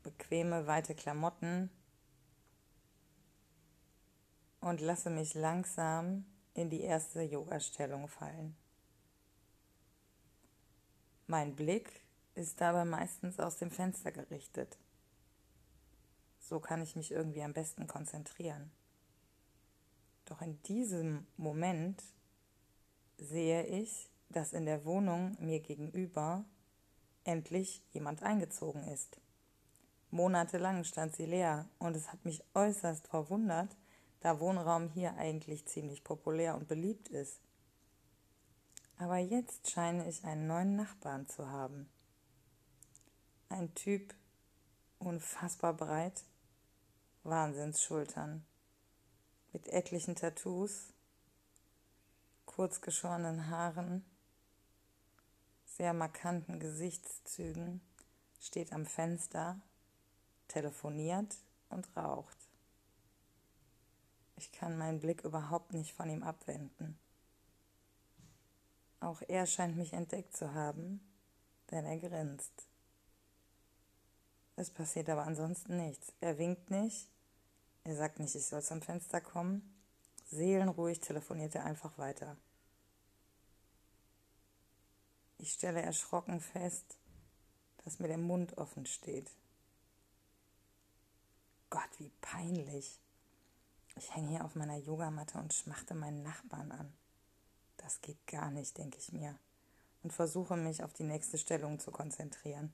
bequeme, 0.04 0.68
weite 0.68 0.96
Klamotten 0.96 1.70
und 4.62 4.82
lasse 4.82 5.10
mich 5.10 5.34
langsam 5.34 6.25
in 6.54 6.70
die 6.70 6.82
erste 6.82 7.22
Yoga-Stellung 7.22 8.08
fallen. 8.08 8.56
Mein 11.27 11.56
Blick 11.56 12.01
ist 12.36 12.62
dabei 12.62 12.86
meistens 12.86 13.39
aus 13.39 13.58
dem 13.58 13.72
Fenster 13.72 14.12
gerichtet. 14.12 14.77
So 16.39 16.60
kann 16.60 16.82
ich 16.82 16.96
mich 16.96 17.12
irgendwie 17.12 17.44
am 17.44 17.54
besten 17.54 17.88
konzentrieren. 17.88 18.72
Doch 20.25 20.42
in 20.42 20.62
diesem 20.63 21.27
Moment 21.36 22.01
sehe 23.18 23.66
ich, 23.66 24.10
dass 24.30 24.54
in 24.54 24.66
der 24.66 24.86
Wohnung 24.86 25.36
mir 25.39 25.60
gegenüber 25.60 26.46
endlich 27.27 27.84
jemand 27.91 28.24
eingezogen 28.24 28.84
ist. 28.88 29.19
Monatelang 30.10 30.84
stand 30.84 31.15
sie 31.15 31.25
leer 31.25 31.67
und 31.79 31.96
es 31.96 32.12
hat 32.12 32.24
mich 32.24 32.43
äußerst 32.53 33.07
verwundert, 33.07 33.75
da 34.21 34.39
Wohnraum 34.39 34.89
hier 34.89 35.15
eigentlich 35.17 35.65
ziemlich 35.67 36.04
populär 36.04 36.56
und 36.56 36.67
beliebt 36.67 37.10
ist. 37.10 37.39
Aber 38.97 39.17
jetzt 39.17 39.69
scheine 39.69 40.08
ich 40.10 40.23
einen 40.23 40.47
neuen 40.47 40.75
Nachbarn 40.75 41.28
zu 41.28 41.49
haben. 41.49 41.89
Ein 43.49 43.75
Typ, 43.75 44.15
unfassbar 44.97 45.73
breit, 45.73 46.23
Wahnsinnsschultern, 47.23 48.45
mit 49.54 49.67
etlichen 49.67 50.15
Tattoos, 50.15 50.93
kurzgeschorenen 52.45 53.49
Haaren, 53.49 54.04
sehr 55.78 55.94
markanten 55.94 56.60
Gesichtszügen, 56.60 57.82
steht 58.40 58.74
am 58.74 58.88
Fenster, 58.88 59.62
telefoniert 60.48 61.38
und 61.70 61.88
raucht. 61.96 62.38
Ich 64.38 64.52
kann 64.52 64.78
meinen 64.78 65.00
Blick 65.00 65.24
überhaupt 65.24 65.74
nicht 65.74 65.94
von 65.94 66.10
ihm 66.10 66.24
abwenden. 66.24 66.98
Auch 69.00 69.22
er 69.28 69.46
scheint 69.46 69.78
mich 69.78 69.94
entdeckt 69.94 70.36
zu 70.36 70.56
haben, 70.56 71.00
denn 71.70 71.86
er 71.86 72.00
grinst. 72.00 72.68
Es 74.56 74.72
passiert 74.72 75.10
aber 75.10 75.26
ansonsten 75.26 75.78
nichts. 75.78 76.12
Er 76.22 76.40
winkt 76.40 76.72
nicht, 76.72 77.08
er 77.84 77.96
sagt 77.96 78.20
nicht, 78.20 78.34
ich 78.34 78.48
soll 78.48 78.63
zum 78.63 78.82
Fenster 78.82 79.22
kommen. 79.22 79.76
Seelenruhig 80.26 81.00
telefoniert 81.00 81.54
er 81.54 81.66
einfach 81.66 82.00
weiter. 82.00 82.36
Ich 85.38 85.54
stelle 85.54 85.82
erschrocken 85.82 86.41
fest, 86.41 86.97
dass 87.84 88.00
mir 88.00 88.08
der 88.08 88.17
Mund 88.17 88.58
offen 88.58 88.86
steht. 88.86 89.30
Gott, 91.69 91.89
wie 92.00 92.12
peinlich. 92.21 93.00
Ich 93.95 94.15
hänge 94.15 94.30
hier 94.30 94.45
auf 94.45 94.56
meiner 94.56 94.78
Yogamatte 94.78 95.38
und 95.38 95.54
schmachte 95.54 95.93
meinen 95.93 96.23
Nachbarn 96.23 96.71
an. 96.71 96.93
Das 97.78 98.02
geht 98.02 98.26
gar 98.28 98.52
nicht, 98.52 98.78
denke 98.78 98.97
ich 98.97 99.12
mir, 99.12 99.38
und 100.04 100.12
versuche 100.12 100.56
mich 100.56 100.84
auf 100.84 100.93
die 100.93 101.04
nächste 101.04 101.38
Stellung 101.38 101.80
zu 101.80 101.91
konzentrieren. 101.91 102.73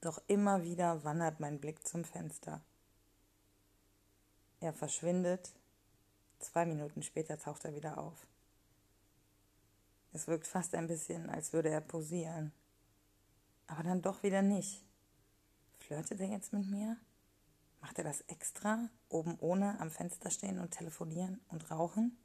Doch 0.00 0.20
immer 0.26 0.62
wieder 0.62 1.04
wandert 1.04 1.40
mein 1.40 1.60
Blick 1.60 1.86
zum 1.86 2.04
Fenster. 2.04 2.60
Er 4.60 4.72
verschwindet, 4.72 5.52
zwei 6.38 6.66
Minuten 6.66 7.02
später 7.02 7.38
taucht 7.38 7.64
er 7.64 7.74
wieder 7.74 7.98
auf. 7.98 8.26
Es 10.12 10.26
wirkt 10.26 10.46
fast 10.46 10.74
ein 10.74 10.86
bisschen, 10.86 11.28
als 11.28 11.52
würde 11.52 11.68
er 11.68 11.80
posieren. 11.80 12.52
Aber 13.66 13.82
dann 13.82 14.02
doch 14.02 14.22
wieder 14.22 14.42
nicht. 14.42 14.84
Flirtet 15.78 16.20
er 16.20 16.28
jetzt 16.28 16.52
mit 16.52 16.68
mir? 16.70 16.96
Macht 17.80 17.98
er 17.98 18.04
das 18.04 18.22
extra, 18.22 18.88
oben 19.08 19.36
ohne 19.38 19.78
am 19.80 19.90
Fenster 19.90 20.30
stehen 20.30 20.58
und 20.58 20.72
telefonieren 20.72 21.40
und 21.48 21.70
rauchen? 21.70 22.16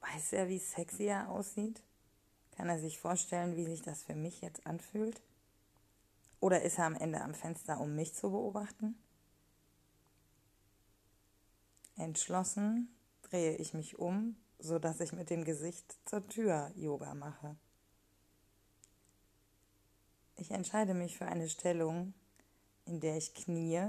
Weiß 0.00 0.32
er, 0.32 0.48
wie 0.48 0.58
sexy 0.58 1.04
er 1.04 1.30
aussieht? 1.30 1.82
Kann 2.56 2.68
er 2.68 2.78
sich 2.78 2.98
vorstellen, 2.98 3.56
wie 3.56 3.64
sich 3.64 3.82
das 3.82 4.02
für 4.02 4.14
mich 4.14 4.40
jetzt 4.40 4.66
anfühlt? 4.66 5.22
Oder 6.40 6.62
ist 6.62 6.78
er 6.78 6.86
am 6.86 6.96
Ende 6.96 7.20
am 7.20 7.34
Fenster, 7.34 7.80
um 7.80 7.94
mich 7.94 8.14
zu 8.14 8.30
beobachten? 8.30 8.96
Entschlossen 11.96 12.88
drehe 13.22 13.56
ich 13.56 13.74
mich 13.74 13.98
um 13.98 14.36
so 14.62 14.78
dass 14.78 15.00
ich 15.00 15.12
mit 15.12 15.30
dem 15.30 15.44
Gesicht 15.44 15.98
zur 16.04 16.26
Tür 16.28 16.70
Yoga 16.76 17.14
mache. 17.14 17.56
Ich 20.36 20.50
entscheide 20.50 20.94
mich 20.94 21.18
für 21.18 21.26
eine 21.26 21.48
Stellung, 21.48 22.14
in 22.86 23.00
der 23.00 23.16
ich 23.16 23.34
kniee 23.34 23.86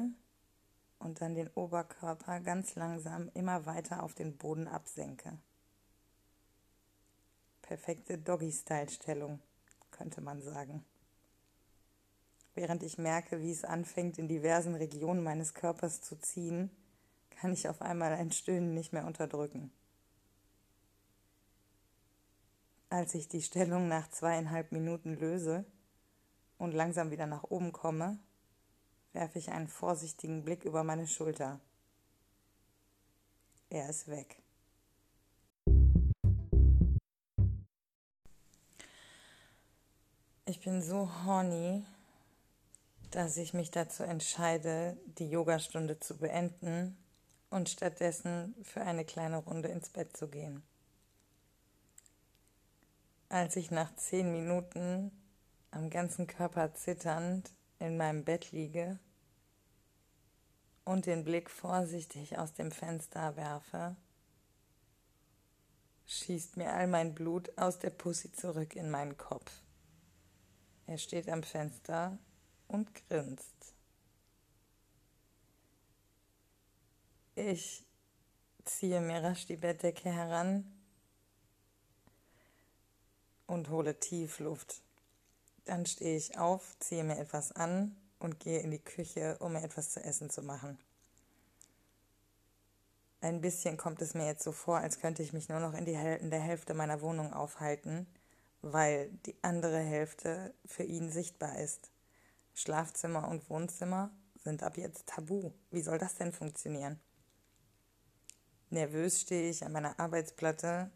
und 1.00 1.22
dann 1.22 1.36
den 1.36 1.50
Oberkörper 1.50 2.40
ganz 2.40 2.76
langsam 2.76 3.30
immer 3.34 3.66
weiter 3.66 4.04
auf 4.04 4.14
den 4.14 4.36
Boden 4.38 4.68
absenke. 4.68 5.38
Perfekte 7.62 8.18
Doggy-Style-Stellung, 8.18 9.40
könnte 9.92 10.22
man 10.22 10.42
sagen. 10.42 10.84
Während 12.56 12.84
ich 12.84 12.98
merke, 12.98 13.42
wie 13.42 13.52
es 13.52 13.64
anfängt, 13.64 14.18
in 14.18 14.28
diversen 14.28 14.76
Regionen 14.76 15.24
meines 15.24 15.54
Körpers 15.54 16.02
zu 16.02 16.16
ziehen, 16.18 16.70
kann 17.32 17.54
ich 17.54 17.68
auf 17.68 17.82
einmal 17.82 18.14
ein 18.14 18.32
Stöhnen 18.32 18.74
nicht 18.74 18.94
mehr 18.94 19.06
unterdrücken. 19.06 19.72
Als 22.94 23.16
ich 23.16 23.28
die 23.28 23.42
Stellung 23.42 23.88
nach 23.88 24.08
zweieinhalb 24.12 24.72
Minuten 24.72 25.16
löse 25.16 25.66
und 26.60 26.74
langsam 26.74 27.10
wieder 27.10 27.26
nach 27.26 27.42
oben 27.42 27.72
komme, 27.72 28.20
werfe 29.14 29.40
ich 29.40 29.50
einen 29.50 29.68
vorsichtigen 29.68 30.44
Blick 30.44 30.64
über 30.64 30.84
meine 30.84 31.08
Schulter. 31.08 31.60
Er 33.72 33.90
ist 33.90 34.08
weg. 34.10 34.44
Ich 40.46 40.60
bin 40.60 40.84
so 40.84 41.10
horny, 41.26 41.84
dass 43.10 43.38
ich 43.38 43.56
mich 43.56 43.72
dazu 43.72 44.04
entscheide, 44.04 45.00
die 45.18 45.32
Yogastunde 45.32 46.00
zu 46.00 46.20
beenden 46.20 46.96
und 47.50 47.70
stattdessen 47.70 48.54
für 48.62 48.82
eine 48.82 49.04
kleine 49.04 49.38
Runde 49.38 49.70
ins 49.70 49.90
Bett 49.90 50.16
zu 50.16 50.28
gehen. 50.28 50.62
Als 53.34 53.56
ich 53.56 53.72
nach 53.72 53.96
zehn 53.96 54.32
Minuten 54.32 55.12
am 55.72 55.90
ganzen 55.90 56.28
Körper 56.28 56.76
zitternd 56.76 57.52
in 57.80 57.98
meinem 57.98 58.24
Bett 58.24 58.52
liege 58.52 59.00
und 60.86 61.08
den 61.08 61.24
Blick 61.24 61.50
vorsichtig 61.50 62.38
aus 62.38 62.54
dem 62.54 62.72
Fenster 62.72 63.36
werfe, 63.36 63.96
schießt 66.06 66.58
mir 66.58 66.74
all 66.74 66.86
mein 66.86 67.16
Blut 67.16 67.58
aus 67.58 67.80
der 67.80 67.90
Pussy 67.90 68.32
zurück 68.32 68.76
in 68.76 68.92
meinen 68.92 69.18
Kopf. 69.18 69.52
Er 70.86 71.00
steht 71.00 71.28
am 71.28 71.42
Fenster 71.42 72.20
und 72.68 72.94
grinst. 72.94 73.74
Ich 77.34 77.84
ziehe 78.64 79.02
mir 79.02 79.24
rasch 79.24 79.48
die 79.48 79.58
Bettdecke 79.58 80.12
heran 80.12 80.83
und 83.54 83.70
hole 83.70 84.00
tief 84.00 84.40
Luft. 84.40 84.82
Dann 85.66 85.86
stehe 85.86 86.18
ich 86.18 86.38
auf, 86.38 86.76
ziehe 86.80 87.04
mir 87.04 87.18
etwas 87.18 87.52
an 87.52 87.96
und 88.20 88.40
gehe 88.40 88.60
in 88.60 88.72
die 88.72 88.84
Küche, 88.84 89.38
um 89.40 89.54
mir 89.54 89.64
etwas 89.64 89.92
zu 89.92 90.04
essen 90.04 90.30
zu 90.30 90.42
machen. 90.42 90.78
Ein 93.22 93.40
bisschen 93.40 93.78
kommt 93.78 94.02
es 94.02 94.16
mir 94.16 94.26
jetzt 94.26 94.44
so 94.44 94.52
vor, 94.52 94.80
als 94.80 95.00
könnte 95.00 95.24
ich 95.24 95.32
mich 95.32 95.48
nur 95.48 95.62
noch 95.62 95.74
in, 95.74 95.86
die 95.86 95.94
in 95.94 96.30
der 96.30 96.42
Hälfte 96.42 96.74
meiner 96.74 97.00
Wohnung 97.02 97.32
aufhalten, 97.32 98.06
weil 98.62 99.10
die 99.26 99.36
andere 99.42 99.80
Hälfte 99.80 100.54
für 100.66 100.84
ihn 100.84 101.10
sichtbar 101.10 101.58
ist. 101.60 101.92
Schlafzimmer 102.54 103.30
und 103.30 103.50
Wohnzimmer 103.50 104.12
sind 104.36 104.62
ab 104.62 104.78
jetzt 104.78 105.08
tabu. 105.08 105.52
Wie 105.72 105.82
soll 105.82 106.00
das 106.00 106.16
denn 106.16 106.34
funktionieren? 106.34 107.00
Nervös 108.70 109.22
stehe 109.22 109.50
ich 109.50 109.64
an 109.64 109.72
meiner 109.72 110.00
Arbeitsplatte 110.00 110.92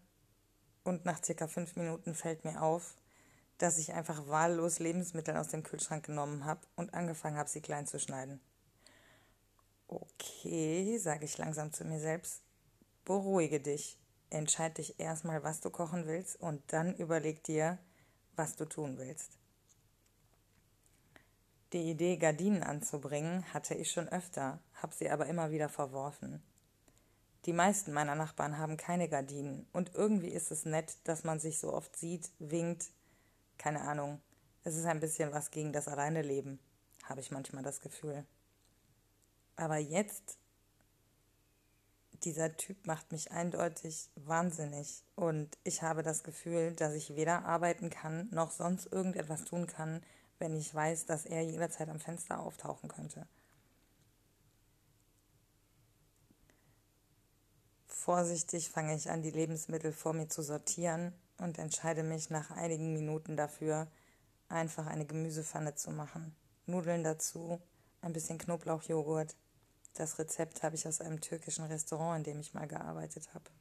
und 0.87 1.05
nach 1.05 1.23
circa 1.23 1.47
fünf 1.47 1.75
Minuten 1.75 2.15
fällt 2.15 2.45
mir 2.45 2.61
auf, 2.61 2.95
dass 3.57 3.77
ich 3.77 3.93
einfach 3.93 4.27
wahllos 4.27 4.79
Lebensmittel 4.79 5.35
aus 5.35 5.49
dem 5.49 5.63
Kühlschrank 5.63 6.05
genommen 6.05 6.45
habe 6.45 6.61
und 6.75 6.93
angefangen 6.93 7.37
habe, 7.37 7.49
sie 7.49 7.61
klein 7.61 7.87
zu 7.87 7.99
schneiden. 7.99 8.39
Okay, 9.87 10.97
sage 10.97 11.25
ich 11.25 11.37
langsam 11.37 11.71
zu 11.73 11.85
mir 11.85 11.99
selbst, 11.99 12.41
beruhige 13.05 13.59
dich. 13.59 13.97
Entscheid 14.29 14.77
dich 14.77 14.99
erstmal, 14.99 15.43
was 15.43 15.61
du 15.61 15.69
kochen 15.69 16.05
willst 16.07 16.39
und 16.41 16.61
dann 16.73 16.93
überleg 16.95 17.43
dir, 17.43 17.77
was 18.35 18.55
du 18.55 18.65
tun 18.65 18.97
willst. 18.97 19.37
Die 21.73 21.89
Idee, 21.89 22.17
Gardinen 22.17 22.63
anzubringen, 22.63 23.53
hatte 23.53 23.73
ich 23.75 23.91
schon 23.91 24.07
öfter, 24.07 24.59
habe 24.75 24.95
sie 24.95 25.09
aber 25.09 25.25
immer 25.25 25.51
wieder 25.51 25.69
verworfen. 25.69 26.41
Die 27.47 27.53
meisten 27.53 27.93
meiner 27.93 28.15
Nachbarn 28.15 28.57
haben 28.57 28.75
keine 28.75 29.07
Gardinen 29.07 29.65
und 29.71 29.95
irgendwie 29.95 30.27
ist 30.27 30.51
es 30.51 30.65
nett, 30.65 30.97
dass 31.05 31.23
man 31.23 31.39
sich 31.39 31.59
so 31.59 31.73
oft 31.73 31.95
sieht, 31.95 32.29
winkt. 32.39 32.91
Keine 33.57 33.81
Ahnung. 33.81 34.19
Es 34.65 34.75
ist 34.75 34.85
ein 34.85 34.99
bisschen 34.99 35.31
was 35.31 35.49
gegen 35.49 35.71
das 35.71 35.87
Alleineleben, 35.87 36.59
habe 37.05 37.21
ich 37.21 37.31
manchmal 37.31 37.63
das 37.63 37.79
Gefühl. 37.79 38.25
Aber 39.55 39.77
jetzt, 39.77 40.37
dieser 42.23 42.57
Typ 42.57 42.85
macht 42.85 43.13
mich 43.13 43.31
eindeutig 43.31 44.09
wahnsinnig 44.15 45.03
und 45.15 45.57
ich 45.63 45.81
habe 45.81 46.03
das 46.03 46.23
Gefühl, 46.23 46.73
dass 46.73 46.95
ich 46.95 47.15
weder 47.15 47.45
arbeiten 47.45 47.89
kann 47.89 48.27
noch 48.29 48.51
sonst 48.51 48.91
irgendetwas 48.91 49.45
tun 49.45 49.67
kann, 49.67 50.03
wenn 50.37 50.53
ich 50.53 50.75
weiß, 50.75 51.05
dass 51.05 51.25
er 51.25 51.43
jederzeit 51.43 51.87
am 51.87 52.01
Fenster 52.01 52.41
auftauchen 52.41 52.89
könnte. 52.89 53.25
Vorsichtig 58.07 58.69
fange 58.69 58.95
ich 58.95 59.09
an, 59.09 59.21
die 59.21 59.31
Lebensmittel 59.31 59.91
vor 59.91 60.13
mir 60.13 60.29
zu 60.29 60.41
sortieren 60.41 61.13
und 61.39 61.59
entscheide 61.59 62.03
mich 62.03 62.29
nach 62.29 62.51
einigen 62.51 62.93
Minuten 62.93 63.35
dafür, 63.35 63.91
einfach 64.47 64.87
eine 64.87 65.05
Gemüsepfanne 65.05 65.75
zu 65.75 65.91
machen. 65.91 66.33
Nudeln 66.67 67.03
dazu, 67.03 67.59
ein 67.99 68.13
bisschen 68.13 68.37
Knoblauchjoghurt. 68.37 69.35
Das 69.95 70.19
Rezept 70.19 70.63
habe 70.63 70.77
ich 70.77 70.87
aus 70.87 71.01
einem 71.01 71.19
türkischen 71.19 71.65
Restaurant, 71.65 72.19
in 72.19 72.23
dem 72.23 72.39
ich 72.39 72.53
mal 72.53 72.65
gearbeitet 72.65 73.33
habe. 73.33 73.51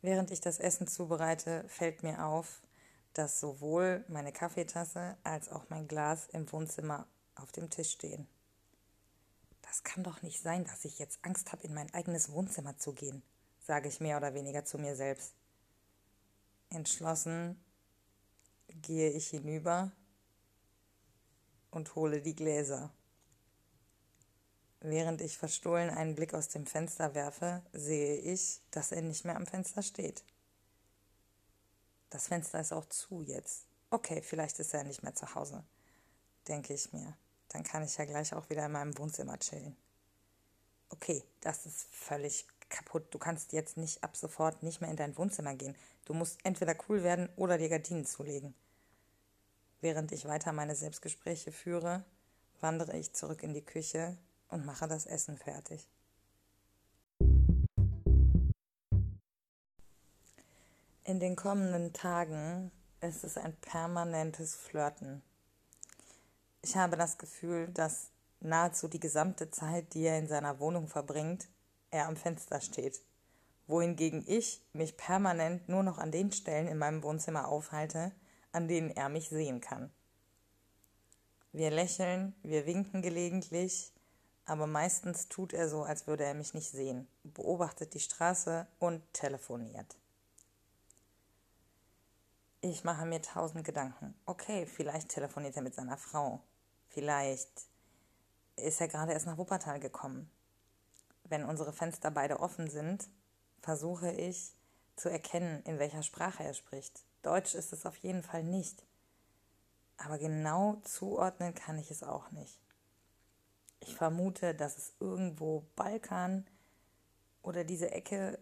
Während 0.00 0.30
ich 0.30 0.40
das 0.40 0.60
Essen 0.60 0.86
zubereite, 0.86 1.64
fällt 1.68 2.02
mir 2.02 2.24
auf, 2.24 2.62
dass 3.12 3.40
sowohl 3.40 4.06
meine 4.08 4.32
Kaffeetasse 4.32 5.18
als 5.22 5.50
auch 5.50 5.68
mein 5.68 5.86
Glas 5.86 6.28
im 6.32 6.50
Wohnzimmer 6.50 7.06
auf 7.34 7.52
dem 7.52 7.68
Tisch 7.68 7.90
stehen. 7.90 8.26
Das 9.78 9.84
kann 9.84 10.02
doch 10.02 10.22
nicht 10.22 10.42
sein, 10.42 10.64
dass 10.64 10.84
ich 10.84 10.98
jetzt 10.98 11.20
Angst 11.22 11.52
habe, 11.52 11.62
in 11.62 11.72
mein 11.72 11.94
eigenes 11.94 12.32
Wohnzimmer 12.32 12.76
zu 12.78 12.92
gehen, 12.92 13.22
sage 13.60 13.88
ich 13.88 14.00
mehr 14.00 14.16
oder 14.16 14.34
weniger 14.34 14.64
zu 14.64 14.76
mir 14.76 14.96
selbst. 14.96 15.34
Entschlossen 16.68 17.62
gehe 18.82 19.10
ich 19.10 19.28
hinüber 19.28 19.92
und 21.70 21.94
hole 21.94 22.20
die 22.20 22.34
Gläser. 22.34 22.92
Während 24.80 25.20
ich 25.20 25.38
verstohlen 25.38 25.90
einen 25.90 26.16
Blick 26.16 26.34
aus 26.34 26.48
dem 26.48 26.66
Fenster 26.66 27.14
werfe, 27.14 27.62
sehe 27.72 28.16
ich, 28.16 28.60
dass 28.72 28.90
er 28.90 29.02
nicht 29.02 29.24
mehr 29.24 29.36
am 29.36 29.46
Fenster 29.46 29.82
steht. 29.82 30.24
Das 32.10 32.26
Fenster 32.26 32.58
ist 32.58 32.72
auch 32.72 32.86
zu 32.86 33.22
jetzt. 33.22 33.68
Okay, 33.90 34.22
vielleicht 34.22 34.58
ist 34.58 34.74
er 34.74 34.82
nicht 34.82 35.04
mehr 35.04 35.14
zu 35.14 35.36
Hause, 35.36 35.62
denke 36.48 36.74
ich 36.74 36.92
mir. 36.92 37.16
Dann 37.48 37.62
kann 37.62 37.82
ich 37.82 37.96
ja 37.96 38.04
gleich 38.04 38.34
auch 38.34 38.50
wieder 38.50 38.66
in 38.66 38.72
meinem 38.72 38.96
Wohnzimmer 38.98 39.38
chillen. 39.38 39.76
Okay, 40.90 41.22
das 41.40 41.66
ist 41.66 41.86
völlig 41.90 42.46
kaputt. 42.68 43.12
Du 43.12 43.18
kannst 43.18 43.52
jetzt 43.52 43.76
nicht 43.76 44.02
ab 44.04 44.16
sofort 44.16 44.62
nicht 44.62 44.80
mehr 44.80 44.90
in 44.90 44.96
dein 44.96 45.16
Wohnzimmer 45.16 45.54
gehen. 45.54 45.76
Du 46.04 46.14
musst 46.14 46.38
entweder 46.44 46.74
cool 46.88 47.02
werden 47.02 47.28
oder 47.36 47.58
dir 47.58 47.68
Gardinen 47.68 48.04
zulegen. 48.04 48.54
Während 49.80 50.12
ich 50.12 50.26
weiter 50.26 50.52
meine 50.52 50.74
Selbstgespräche 50.74 51.52
führe, 51.52 52.04
wandere 52.60 52.96
ich 52.96 53.12
zurück 53.12 53.42
in 53.42 53.54
die 53.54 53.64
Küche 53.64 54.16
und 54.48 54.66
mache 54.66 54.88
das 54.88 55.06
Essen 55.06 55.36
fertig. 55.36 55.86
In 61.04 61.20
den 61.20 61.36
kommenden 61.36 61.92
Tagen 61.92 62.70
ist 63.00 63.24
es 63.24 63.38
ein 63.38 63.54
permanentes 63.56 64.54
Flirten 64.54 65.22
ich 66.68 66.76
habe 66.76 66.98
das 66.98 67.16
Gefühl, 67.16 67.68
dass 67.68 68.10
nahezu 68.40 68.88
die 68.88 69.00
gesamte 69.00 69.50
Zeit, 69.50 69.94
die 69.94 70.02
er 70.02 70.18
in 70.18 70.28
seiner 70.28 70.60
Wohnung 70.60 70.86
verbringt, 70.86 71.48
er 71.90 72.06
am 72.06 72.16
Fenster 72.16 72.60
steht, 72.60 73.00
wohingegen 73.66 74.22
ich 74.26 74.62
mich 74.74 74.98
permanent 74.98 75.66
nur 75.70 75.82
noch 75.82 75.96
an 75.96 76.12
den 76.12 76.30
Stellen 76.30 76.68
in 76.68 76.76
meinem 76.76 77.02
Wohnzimmer 77.02 77.48
aufhalte, 77.48 78.12
an 78.52 78.68
denen 78.68 78.90
er 78.90 79.08
mich 79.08 79.30
sehen 79.30 79.62
kann. 79.62 79.90
Wir 81.52 81.70
lächeln, 81.70 82.34
wir 82.42 82.66
winken 82.66 83.00
gelegentlich, 83.00 83.90
aber 84.44 84.66
meistens 84.66 85.26
tut 85.30 85.54
er 85.54 85.70
so, 85.70 85.84
als 85.84 86.06
würde 86.06 86.24
er 86.24 86.34
mich 86.34 86.52
nicht 86.52 86.70
sehen, 86.70 87.08
beobachtet 87.24 87.94
die 87.94 88.00
Straße 88.00 88.66
und 88.78 89.02
telefoniert. 89.14 89.96
Ich 92.60 92.84
mache 92.84 93.06
mir 93.06 93.22
tausend 93.22 93.64
Gedanken. 93.64 94.14
Okay, 94.26 94.66
vielleicht 94.66 95.08
telefoniert 95.08 95.56
er 95.56 95.62
mit 95.62 95.74
seiner 95.74 95.96
Frau. 95.96 96.42
Vielleicht 96.98 97.68
ist 98.56 98.80
er 98.80 98.88
gerade 98.88 99.12
erst 99.12 99.26
nach 99.26 99.38
Wuppertal 99.38 99.78
gekommen. 99.78 100.28
Wenn 101.22 101.44
unsere 101.44 101.72
Fenster 101.72 102.10
beide 102.10 102.40
offen 102.40 102.68
sind, 102.68 103.08
versuche 103.60 104.10
ich 104.10 104.52
zu 104.96 105.08
erkennen, 105.08 105.62
in 105.62 105.78
welcher 105.78 106.02
Sprache 106.02 106.42
er 106.42 106.54
spricht. 106.54 107.04
Deutsch 107.22 107.54
ist 107.54 107.72
es 107.72 107.86
auf 107.86 107.96
jeden 107.98 108.24
Fall 108.24 108.42
nicht. 108.42 108.84
Aber 109.96 110.18
genau 110.18 110.80
zuordnen 110.82 111.54
kann 111.54 111.78
ich 111.78 111.92
es 111.92 112.02
auch 112.02 112.32
nicht. 112.32 112.58
Ich 113.78 113.94
vermute, 113.94 114.52
dass 114.52 114.76
es 114.76 114.92
irgendwo 114.98 115.62
Balkan 115.76 116.48
oder 117.44 117.62
diese 117.62 117.92
Ecke 117.92 118.40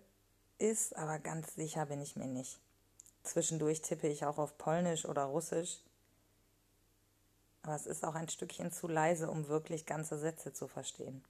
ist, 0.57 0.97
aber 0.97 1.19
ganz 1.19 1.57
sicher 1.57 1.85
bin 1.85 2.01
ich 2.01 2.17
mir 2.17 2.27
nicht. 2.27 2.59
Zwischendurch 3.23 3.83
tippe 3.83 4.09
ich 4.09 4.25
auch 4.25 4.39
auf 4.39 4.57
Polnisch 4.57 5.05
oder 5.05 5.25
Russisch. 5.25 5.83
Aber 7.67 7.75
es 7.75 7.87
ist 7.87 8.05
auch 8.05 8.15
ein 8.15 8.29
Stückchen 8.29 8.71
zu 8.71 8.87
leise, 8.87 9.29
um 9.29 9.49
wirklich 9.49 9.87
ganze 9.87 10.17
Sätze 10.17 10.53
zu 10.53 10.69
verstehen. 10.69 11.25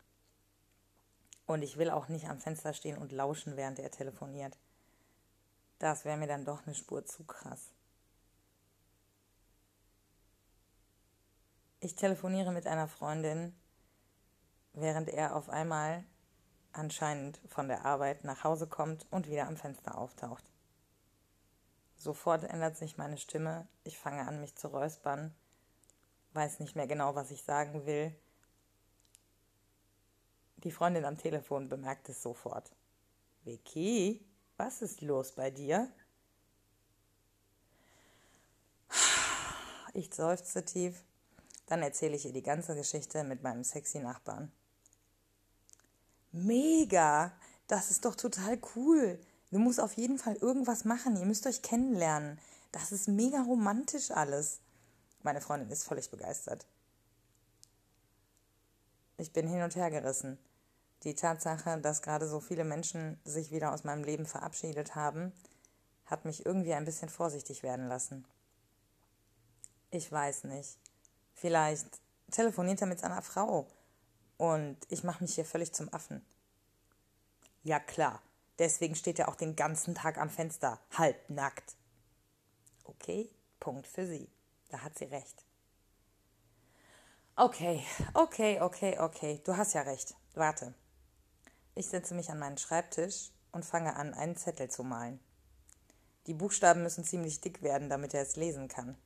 Und 1.47 1.63
ich 1.63 1.79
will 1.79 1.89
auch 1.89 2.09
nicht 2.09 2.29
am 2.29 2.39
Fenster 2.39 2.75
stehen 2.75 2.99
und 2.99 3.11
lauschen, 3.11 3.57
während 3.57 3.79
er 3.79 3.91
telefoniert. 3.91 4.59
Das 5.79 6.05
wäre 6.05 6.19
mir 6.19 6.27
dann 6.27 6.45
doch 6.45 6.67
eine 6.67 6.75
Spur 6.75 7.07
zu 7.07 7.25
krass. 7.25 7.71
Ich 11.81 11.95
telefoniere 11.95 12.53
mit 12.53 12.67
einer 12.67 12.87
Freundin, 12.87 13.59
während 14.75 15.09
er 15.09 15.37
auf 15.37 15.49
einmal 15.49 16.05
anscheinend 16.73 17.41
von 17.49 17.69
der 17.69 17.87
Arbeit 17.87 18.25
nach 18.25 18.45
Hause 18.45 18.67
kommt 18.67 19.07
und 19.11 19.31
wieder 19.31 19.47
am 19.47 19.57
Fenster 19.57 19.97
auftaucht. 19.97 20.45
Sofort 21.97 22.45
ändert 22.45 22.77
sich 22.77 22.99
meine 22.99 23.17
Stimme, 23.17 23.67
ich 23.85 23.97
fange 23.99 24.29
an, 24.29 24.43
mich 24.43 24.55
zu 24.55 24.69
räuspern, 24.69 25.35
weiß 26.37 26.61
nicht 26.61 26.77
mehr 26.77 26.87
genau, 26.87 27.15
was 27.15 27.31
ich 27.31 27.43
sagen 27.43 27.87
will. 27.87 28.15
Die 30.59 30.71
Freundin 30.71 31.05
am 31.05 31.19
Telefon 31.19 31.69
bemerkt 31.69 32.09
es 32.09 32.23
sofort. 32.23 32.71
Vicky, 33.45 34.25
was 34.57 34.83
ist 34.83 35.01
los 35.01 35.33
bei 35.33 35.51
dir? 35.51 35.91
Ich 39.95 40.13
seufze 40.13 40.63
tief, 40.63 41.03
dann 41.67 41.83
erzähle 41.83 42.17
ich 42.17 42.27
ihr 42.27 42.33
die 42.33 42.43
ganze 42.43 42.75
Geschichte 42.75 43.25
mit 43.25 43.43
meinem 43.43 43.65
sexy 43.65 43.99
Nachbarn. 43.99 44.53
Mega! 46.33 47.33
Das 47.67 47.91
ist 47.91 48.05
doch 48.05 48.15
total 48.15 48.61
cool. 48.77 49.19
Du 49.51 49.59
musst 49.59 49.81
auf 49.81 49.95
jeden 49.95 50.19
Fall 50.19 50.37
irgendwas 50.37 50.85
machen. 50.85 51.17
Ihr 51.17 51.25
müsst 51.25 51.47
euch 51.47 51.63
kennenlernen. 51.63 52.39
Das 52.73 52.93
ist 52.93 53.09
mega 53.09 53.41
romantisch 53.43 54.11
alles. 54.11 54.61
Meine 55.27 55.41
Freundin 55.41 55.73
ist 55.73 55.83
völlig 55.83 56.09
begeistert. 56.09 56.65
Ich 59.17 59.33
bin 59.33 59.49
hin 59.49 59.63
und 59.63 59.75
her 59.75 59.91
gerissen. 59.91 60.39
Die 61.03 61.17
Tatsache, 61.17 61.81
dass 61.81 62.01
gerade 62.01 62.29
so 62.29 62.39
viele 62.39 62.63
Menschen 62.63 63.19
sich 63.25 63.51
wieder 63.51 63.73
aus 63.73 63.83
meinem 63.83 64.05
Leben 64.05 64.25
verabschiedet 64.25 64.95
haben, 64.95 65.33
hat 66.05 66.27
mich 66.27 66.47
irgendwie 66.47 66.75
ein 66.75 66.85
bisschen 66.85 67.09
vorsichtig 67.09 67.65
werden 67.65 67.89
lassen. 67.89 68.25
Ich 69.91 70.13
weiß 70.13 70.45
nicht. 70.45 70.79
Vielleicht 71.35 72.01
telefoniert 72.31 72.81
er 72.81 72.87
mit 72.87 73.01
seiner 73.01 73.21
Frau 73.21 73.67
und 74.37 74.77
ich 74.91 75.03
mache 75.03 75.25
mich 75.25 75.35
hier 75.35 75.45
völlig 75.45 75.73
zum 75.73 75.93
Affen. 75.93 76.25
Ja 77.65 77.81
klar, 77.81 78.23
deswegen 78.61 78.95
steht 78.95 79.19
er 79.19 79.29
auch 79.29 79.35
den 79.35 79.57
ganzen 79.57 79.97
Tag 79.97 80.19
am 80.19 80.31
Fenster, 80.31 80.79
halbnackt. 80.97 81.75
Okay, 82.85 83.29
Punkt 83.59 83.89
für 83.89 84.07
sie. 84.07 84.31
Da 84.69 84.81
hat 84.83 84.99
sie 84.99 85.05
recht. 85.05 85.45
Okay, 87.37 87.85
okay, 88.15 88.61
okay, 88.61 88.99
okay, 88.99 89.41
du 89.45 89.57
hast 89.57 89.75
ja 89.75 89.83
recht. 89.83 90.15
Warte. 90.35 90.75
Ich 91.75 91.89
setze 91.89 92.15
mich 92.15 92.31
an 92.31 92.39
meinen 92.39 92.57
Schreibtisch 92.57 93.31
und 93.53 93.65
fange 93.65 93.95
an, 93.97 94.15
einen 94.15 94.37
Zettel 94.37 94.71
zu 94.71 94.83
malen. 94.83 95.21
Die 96.27 96.35
Buchstaben 96.35 96.83
müssen 96.83 97.05
ziemlich 97.05 97.41
dick 97.41 97.63
werden, 97.63 97.91
damit 97.91 98.15
er 98.15 98.23
es 98.23 98.37
lesen 98.37 98.69
kann. 98.69 98.97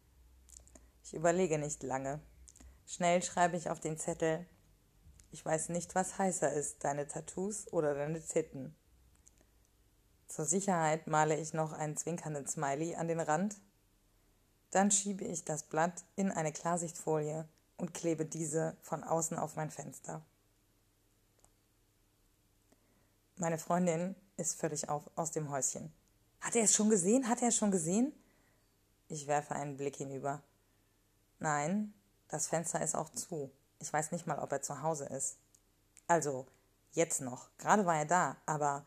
Ich 1.02 1.14
überlege 1.14 1.58
nicht 1.58 1.82
lange. 1.82 2.20
Schnell 2.86 3.22
schreibe 3.22 3.56
ich 3.56 3.68
auf 3.68 3.80
den 3.80 3.98
Zettel 3.98 4.46
Ich 5.32 5.44
weiß 5.44 5.68
nicht, 5.68 5.94
was 5.94 6.18
heißer 6.18 6.52
ist, 6.52 6.84
deine 6.84 7.06
Tattoos 7.06 7.72
oder 7.72 7.94
deine 7.94 8.20
Titten. 8.20 8.74
Zur 10.28 10.44
Sicherheit 10.44 11.08
male 11.08 11.36
ich 11.36 11.52
noch 11.52 11.72
einen 11.72 11.96
zwinkernden 11.96 12.46
Smiley 12.46 12.94
an 12.94 13.08
den 13.08 13.20
Rand. 13.20 13.56
Dann 14.70 14.90
schiebe 14.90 15.24
ich 15.24 15.44
das 15.44 15.64
Blatt 15.64 16.04
in 16.16 16.30
eine 16.30 16.52
Klarsichtfolie 16.52 17.48
und 17.76 17.94
klebe 17.94 18.24
diese 18.24 18.76
von 18.82 19.02
außen 19.02 19.38
auf 19.38 19.56
mein 19.56 19.70
Fenster. 19.70 20.22
Meine 23.36 23.58
Freundin 23.58 24.14
ist 24.36 24.60
völlig 24.60 24.88
auf, 24.88 25.10
aus 25.16 25.30
dem 25.30 25.50
Häuschen. 25.50 25.92
Hat 26.40 26.56
er 26.56 26.64
es 26.64 26.74
schon 26.74 26.90
gesehen? 26.90 27.28
Hat 27.28 27.42
er 27.42 27.48
es 27.48 27.56
schon 27.56 27.70
gesehen? 27.70 28.12
Ich 29.08 29.26
werfe 29.26 29.54
einen 29.54 29.76
Blick 29.76 29.96
hinüber. 29.96 30.42
Nein, 31.38 31.94
das 32.28 32.46
Fenster 32.46 32.82
ist 32.82 32.94
auch 32.94 33.08
zu. 33.08 33.50
Ich 33.78 33.92
weiß 33.92 34.12
nicht 34.12 34.26
mal, 34.26 34.38
ob 34.38 34.52
er 34.52 34.62
zu 34.62 34.82
Hause 34.82 35.06
ist. 35.06 35.38
Also, 36.06 36.46
jetzt 36.92 37.20
noch. 37.20 37.48
Gerade 37.58 37.86
war 37.86 37.96
er 37.96 38.04
da, 38.04 38.36
aber 38.46 38.84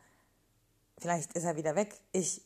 vielleicht 0.97 1.33
ist 1.33 1.43
er 1.43 1.55
wieder 1.55 1.75
weg. 1.75 1.99
Ich. 2.11 2.41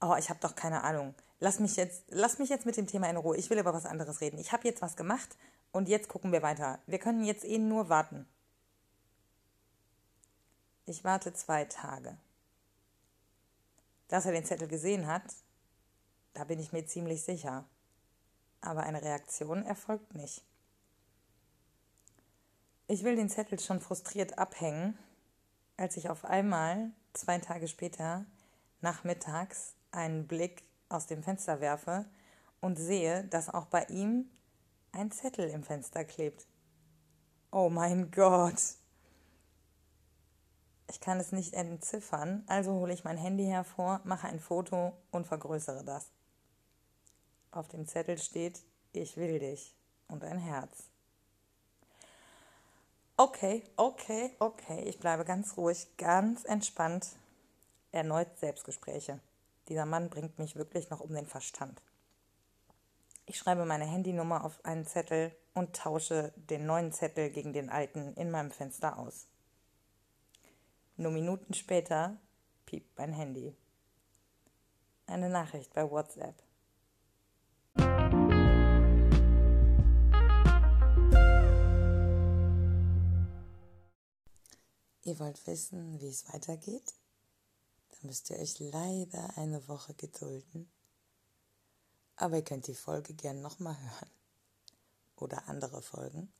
Oh, 0.00 0.14
ich 0.18 0.28
habe 0.28 0.40
doch 0.40 0.54
keine 0.54 0.82
Ahnung. 0.82 1.14
Lass 1.38 1.60
mich 1.60 1.76
jetzt, 1.76 2.04
lass 2.08 2.38
mich 2.38 2.48
jetzt 2.48 2.66
mit 2.66 2.76
dem 2.76 2.86
Thema 2.86 3.10
in 3.10 3.16
Ruhe. 3.16 3.36
Ich 3.36 3.50
will 3.50 3.58
über 3.58 3.74
was 3.74 3.86
anderes 3.86 4.20
reden. 4.20 4.38
Ich 4.38 4.52
habe 4.52 4.66
jetzt 4.66 4.80
was 4.80 4.96
gemacht 4.96 5.36
und 5.70 5.88
jetzt 5.88 6.08
gucken 6.08 6.32
wir 6.32 6.42
weiter. 6.42 6.78
Wir 6.86 6.98
können 6.98 7.24
jetzt 7.24 7.44
eh 7.44 7.58
nur 7.58 7.88
warten. 7.88 8.26
Ich 10.86 11.04
warte 11.04 11.34
zwei 11.34 11.64
Tage. 11.64 12.16
Dass 14.08 14.24
er 14.24 14.32
den 14.32 14.44
Zettel 14.44 14.68
gesehen 14.68 15.06
hat, 15.06 15.24
da 16.32 16.44
bin 16.44 16.60
ich 16.60 16.72
mir 16.72 16.86
ziemlich 16.86 17.22
sicher. 17.22 17.64
Aber 18.60 18.84
eine 18.84 19.02
Reaktion 19.02 19.64
erfolgt 19.64 20.14
nicht. 20.14 20.44
Ich 22.88 23.02
will 23.02 23.16
den 23.16 23.28
Zettel 23.28 23.58
schon 23.58 23.80
frustriert 23.80 24.38
abhängen, 24.38 24.96
als 25.76 25.96
ich 25.96 26.08
auf 26.08 26.24
einmal, 26.24 26.92
zwei 27.12 27.38
Tage 27.38 27.68
später, 27.68 28.24
nachmittags, 28.80 29.74
einen 29.90 30.28
Blick 30.28 30.62
aus 30.88 31.06
dem 31.06 31.22
Fenster 31.22 31.60
werfe 31.60 32.06
und 32.60 32.76
sehe, 32.76 33.24
dass 33.24 33.48
auch 33.48 33.66
bei 33.66 33.84
ihm 33.84 34.30
ein 34.92 35.10
Zettel 35.10 35.48
im 35.50 35.62
Fenster 35.62 36.04
klebt. 36.04 36.46
Oh 37.50 37.68
mein 37.68 38.10
Gott! 38.10 38.60
Ich 40.88 41.00
kann 41.00 41.18
es 41.18 41.32
nicht 41.32 41.54
entziffern, 41.54 42.44
also 42.46 42.72
hole 42.72 42.94
ich 42.94 43.04
mein 43.04 43.16
Handy 43.16 43.44
hervor, 43.44 44.00
mache 44.04 44.28
ein 44.28 44.38
Foto 44.38 44.96
und 45.10 45.26
vergrößere 45.26 45.84
das. 45.84 46.10
Auf 47.50 47.68
dem 47.68 47.86
Zettel 47.86 48.18
steht 48.18 48.62
Ich 48.92 49.16
will 49.16 49.38
dich 49.38 49.74
und 50.08 50.22
ein 50.22 50.38
Herz. 50.38 50.90
Okay, 53.16 53.64
okay, 53.76 54.36
okay, 54.38 54.82
ich 54.84 54.98
bleibe 54.98 55.24
ganz 55.24 55.56
ruhig, 55.56 55.88
ganz 55.96 56.44
entspannt. 56.44 57.16
Erneut 57.90 58.38
Selbstgespräche. 58.38 59.20
Dieser 59.68 59.86
Mann 59.86 60.10
bringt 60.10 60.38
mich 60.38 60.56
wirklich 60.56 60.90
noch 60.90 61.00
um 61.00 61.12
den 61.12 61.26
Verstand. 61.26 61.82
Ich 63.24 63.38
schreibe 63.38 63.64
meine 63.64 63.86
Handynummer 63.86 64.44
auf 64.44 64.64
einen 64.64 64.86
Zettel 64.86 65.34
und 65.54 65.74
tausche 65.74 66.32
den 66.36 66.66
neuen 66.66 66.92
Zettel 66.92 67.30
gegen 67.30 67.52
den 67.52 67.70
alten 67.70 68.14
in 68.14 68.30
meinem 68.30 68.52
Fenster 68.52 68.98
aus. 68.98 69.26
Nur 70.96 71.10
Minuten 71.10 71.52
später 71.52 72.16
piept 72.66 72.96
mein 72.96 73.12
Handy. 73.12 73.56
Eine 75.06 75.28
Nachricht 75.28 75.74
bei 75.74 75.90
WhatsApp. 75.90 76.42
Ihr 85.02 85.18
wollt 85.20 85.46
wissen, 85.46 86.00
wie 86.00 86.08
es 86.08 86.32
weitergeht? 86.32 86.94
Dann 87.96 88.08
müsst 88.08 88.30
ihr 88.30 88.38
euch 88.38 88.58
leider 88.58 89.36
eine 89.36 89.66
Woche 89.68 89.94
gedulden. 89.94 90.70
Aber 92.16 92.36
ihr 92.36 92.44
könnt 92.44 92.66
die 92.66 92.74
Folge 92.74 93.14
gern 93.14 93.40
nochmal 93.40 93.78
hören. 93.78 94.10
Oder 95.16 95.48
andere 95.48 95.82
Folgen. 95.82 96.32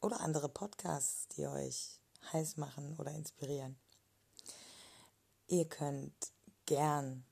Oder 0.00 0.20
andere 0.20 0.48
Podcasts, 0.48 1.28
die 1.28 1.46
euch 1.46 2.00
heiß 2.32 2.56
machen 2.56 2.96
oder 2.98 3.12
inspirieren. 3.12 3.78
Ihr 5.46 5.68
könnt 5.68 6.32
gern 6.66 7.24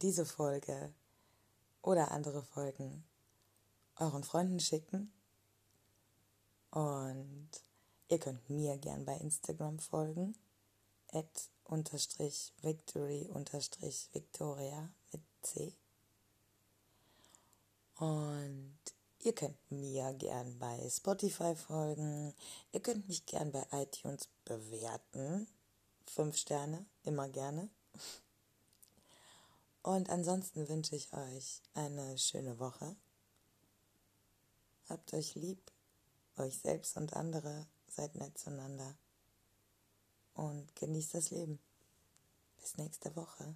diese 0.00 0.24
Folge 0.24 0.92
oder 1.82 2.10
andere 2.10 2.42
Folgen 2.42 3.04
euren 3.96 4.24
Freunden 4.24 4.60
schicken. 4.60 5.12
Und 6.70 7.50
ihr 8.08 8.18
könnt 8.18 8.48
mir 8.48 8.78
gern 8.78 9.04
bei 9.04 9.16
Instagram 9.16 9.78
folgen. 9.78 10.34
Unterstrich 11.64 12.52
victory 12.62 13.28
unterstrich 13.32 14.08
victoria 14.12 14.90
mit 15.12 15.22
C. 15.42 15.72
Und 17.96 18.78
ihr 19.20 19.34
könnt 19.34 19.58
mir 19.70 20.12
gern 20.14 20.58
bei 20.58 20.88
Spotify 20.90 21.54
folgen. 21.54 22.34
Ihr 22.72 22.80
könnt 22.80 23.06
mich 23.08 23.26
gern 23.26 23.52
bei 23.52 23.64
iTunes 23.72 24.28
bewerten. 24.44 25.46
Fünf 26.06 26.36
Sterne, 26.36 26.84
immer 27.04 27.28
gerne. 27.28 27.68
Und 29.82 30.10
ansonsten 30.10 30.68
wünsche 30.68 30.96
ich 30.96 31.12
euch 31.12 31.62
eine 31.74 32.18
schöne 32.18 32.58
Woche. 32.58 32.96
Habt 34.88 35.14
euch 35.14 35.34
lieb, 35.34 35.72
euch 36.36 36.58
selbst 36.58 36.96
und 36.96 37.14
andere, 37.14 37.66
seid 37.88 38.14
nett 38.14 38.36
zueinander 38.38 38.96
und 40.34 40.74
genießt 40.76 41.14
das 41.14 41.30
Leben. 41.30 41.58
Bis 42.60 42.76
nächste 42.76 43.14
Woche. 43.16 43.54